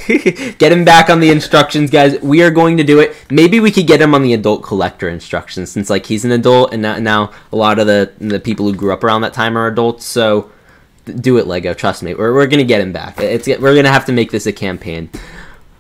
get 0.58 0.72
him 0.72 0.86
back 0.86 1.10
on 1.10 1.20
the 1.20 1.30
instructions, 1.30 1.90
guys. 1.90 2.20
We 2.22 2.42
are 2.42 2.52
going 2.52 2.78
to 2.78 2.84
do 2.84 3.00
it. 3.00 3.16
Maybe 3.30 3.60
we 3.60 3.72
could 3.72 3.88
get 3.88 4.02
him 4.02 4.14
on 4.14 4.24
the 4.24 4.34
adult 4.34 4.64
collector 4.64 5.10
instructions, 5.10 5.72
since 5.72 5.90
like 5.90 6.06
he's 6.06 6.26
an 6.26 6.32
adult, 6.32 6.74
and 6.74 6.82
now, 6.82 7.32
a 7.52 7.56
lot 7.56 7.80
of 7.80 7.88
the 7.88 8.12
the 8.20 8.40
people 8.40 8.66
who 8.66 8.76
grew 8.76 8.94
up 8.94 9.04
around 9.04 9.22
that 9.22 9.34
time 9.34 9.58
are 9.58 9.68
adults. 9.68 10.06
So 10.06 10.52
do 11.06 11.38
it, 11.38 11.48
Lego. 11.48 11.74
Trust 11.74 12.04
me. 12.04 12.14
We're, 12.14 12.34
we're 12.34 12.48
gonna 12.48 12.64
get 12.64 12.82
him 12.82 12.94
back. 12.94 13.20
It's 13.20 13.48
we're 13.48 13.76
gonna 13.76 13.92
have 13.92 14.06
to 14.06 14.12
make 14.12 14.32
this 14.32 14.46
a 14.46 14.54
campaign. 14.54 15.10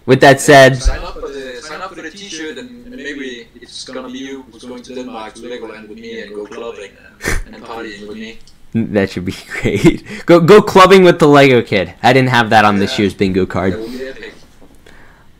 With 0.05 0.21
that 0.21 0.41
said, 0.41 0.77
Sign 0.77 1.01
up 1.01 1.13
for 1.13 1.27
the 1.27 1.61
sign 1.61 1.81
up 1.81 1.93
for 1.93 2.01
the 2.01 2.09
T-shirt, 2.09 2.57
and, 2.57 2.85
maybe 2.89 3.47
it's 3.55 3.85
gonna 3.85 4.09
be 4.09 4.19
you 4.19 4.41
who's 4.51 4.63
going 4.63 4.83
to 4.83 4.93
Denmark 4.93 5.33
to 5.35 5.41
Legoland 5.41 5.87
with 5.87 5.99
me 5.99 6.21
and 6.21 6.35
go 6.35 6.45
clubbing 6.45 6.91
and, 7.45 7.55
and 7.55 7.63
partying 7.63 8.07
with 8.07 8.17
me. 8.17 8.39
that 8.73 9.09
should 9.09 9.25
be 9.25 9.35
great. 9.47 10.03
Go 10.25 10.39
go 10.39 10.61
clubbing 10.61 11.03
with 11.03 11.19
the 11.19 11.27
Lego 11.27 11.61
kid. 11.61 11.93
I 12.03 12.13
didn't 12.13 12.29
have 12.29 12.49
that 12.51 12.65
on 12.65 12.79
this 12.79 12.99
year's 12.99 13.13
bingo 13.13 13.45
card. 13.45 13.73
epic. 13.73 14.08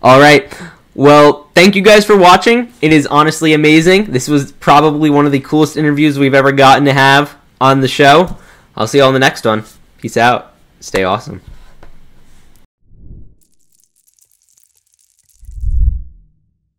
All 0.01 0.19
right. 0.19 0.51
Well, 0.95 1.49
thank 1.53 1.75
you 1.75 1.81
guys 1.81 2.05
for 2.05 2.17
watching. 2.17 2.73
It 2.81 2.93
is 2.93 3.05
honestly 3.07 3.53
amazing. 3.53 4.11
This 4.11 4.27
was 4.27 4.51
probably 4.53 5.09
one 5.09 5.25
of 5.25 5.31
the 5.31 5.39
coolest 5.39 5.77
interviews 5.77 6.17
we've 6.17 6.33
ever 6.33 6.51
gotten 6.51 6.85
to 6.85 6.93
have 6.93 7.35
on 7.59 7.81
the 7.81 7.87
show. 7.87 8.37
I'll 8.75 8.87
see 8.87 8.99
you 8.99 9.03
all 9.03 9.09
in 9.09 9.13
the 9.13 9.19
next 9.19 9.45
one. 9.45 9.63
Peace 9.97 10.17
out. 10.17 10.53
Stay 10.79 11.03
awesome. 11.03 11.41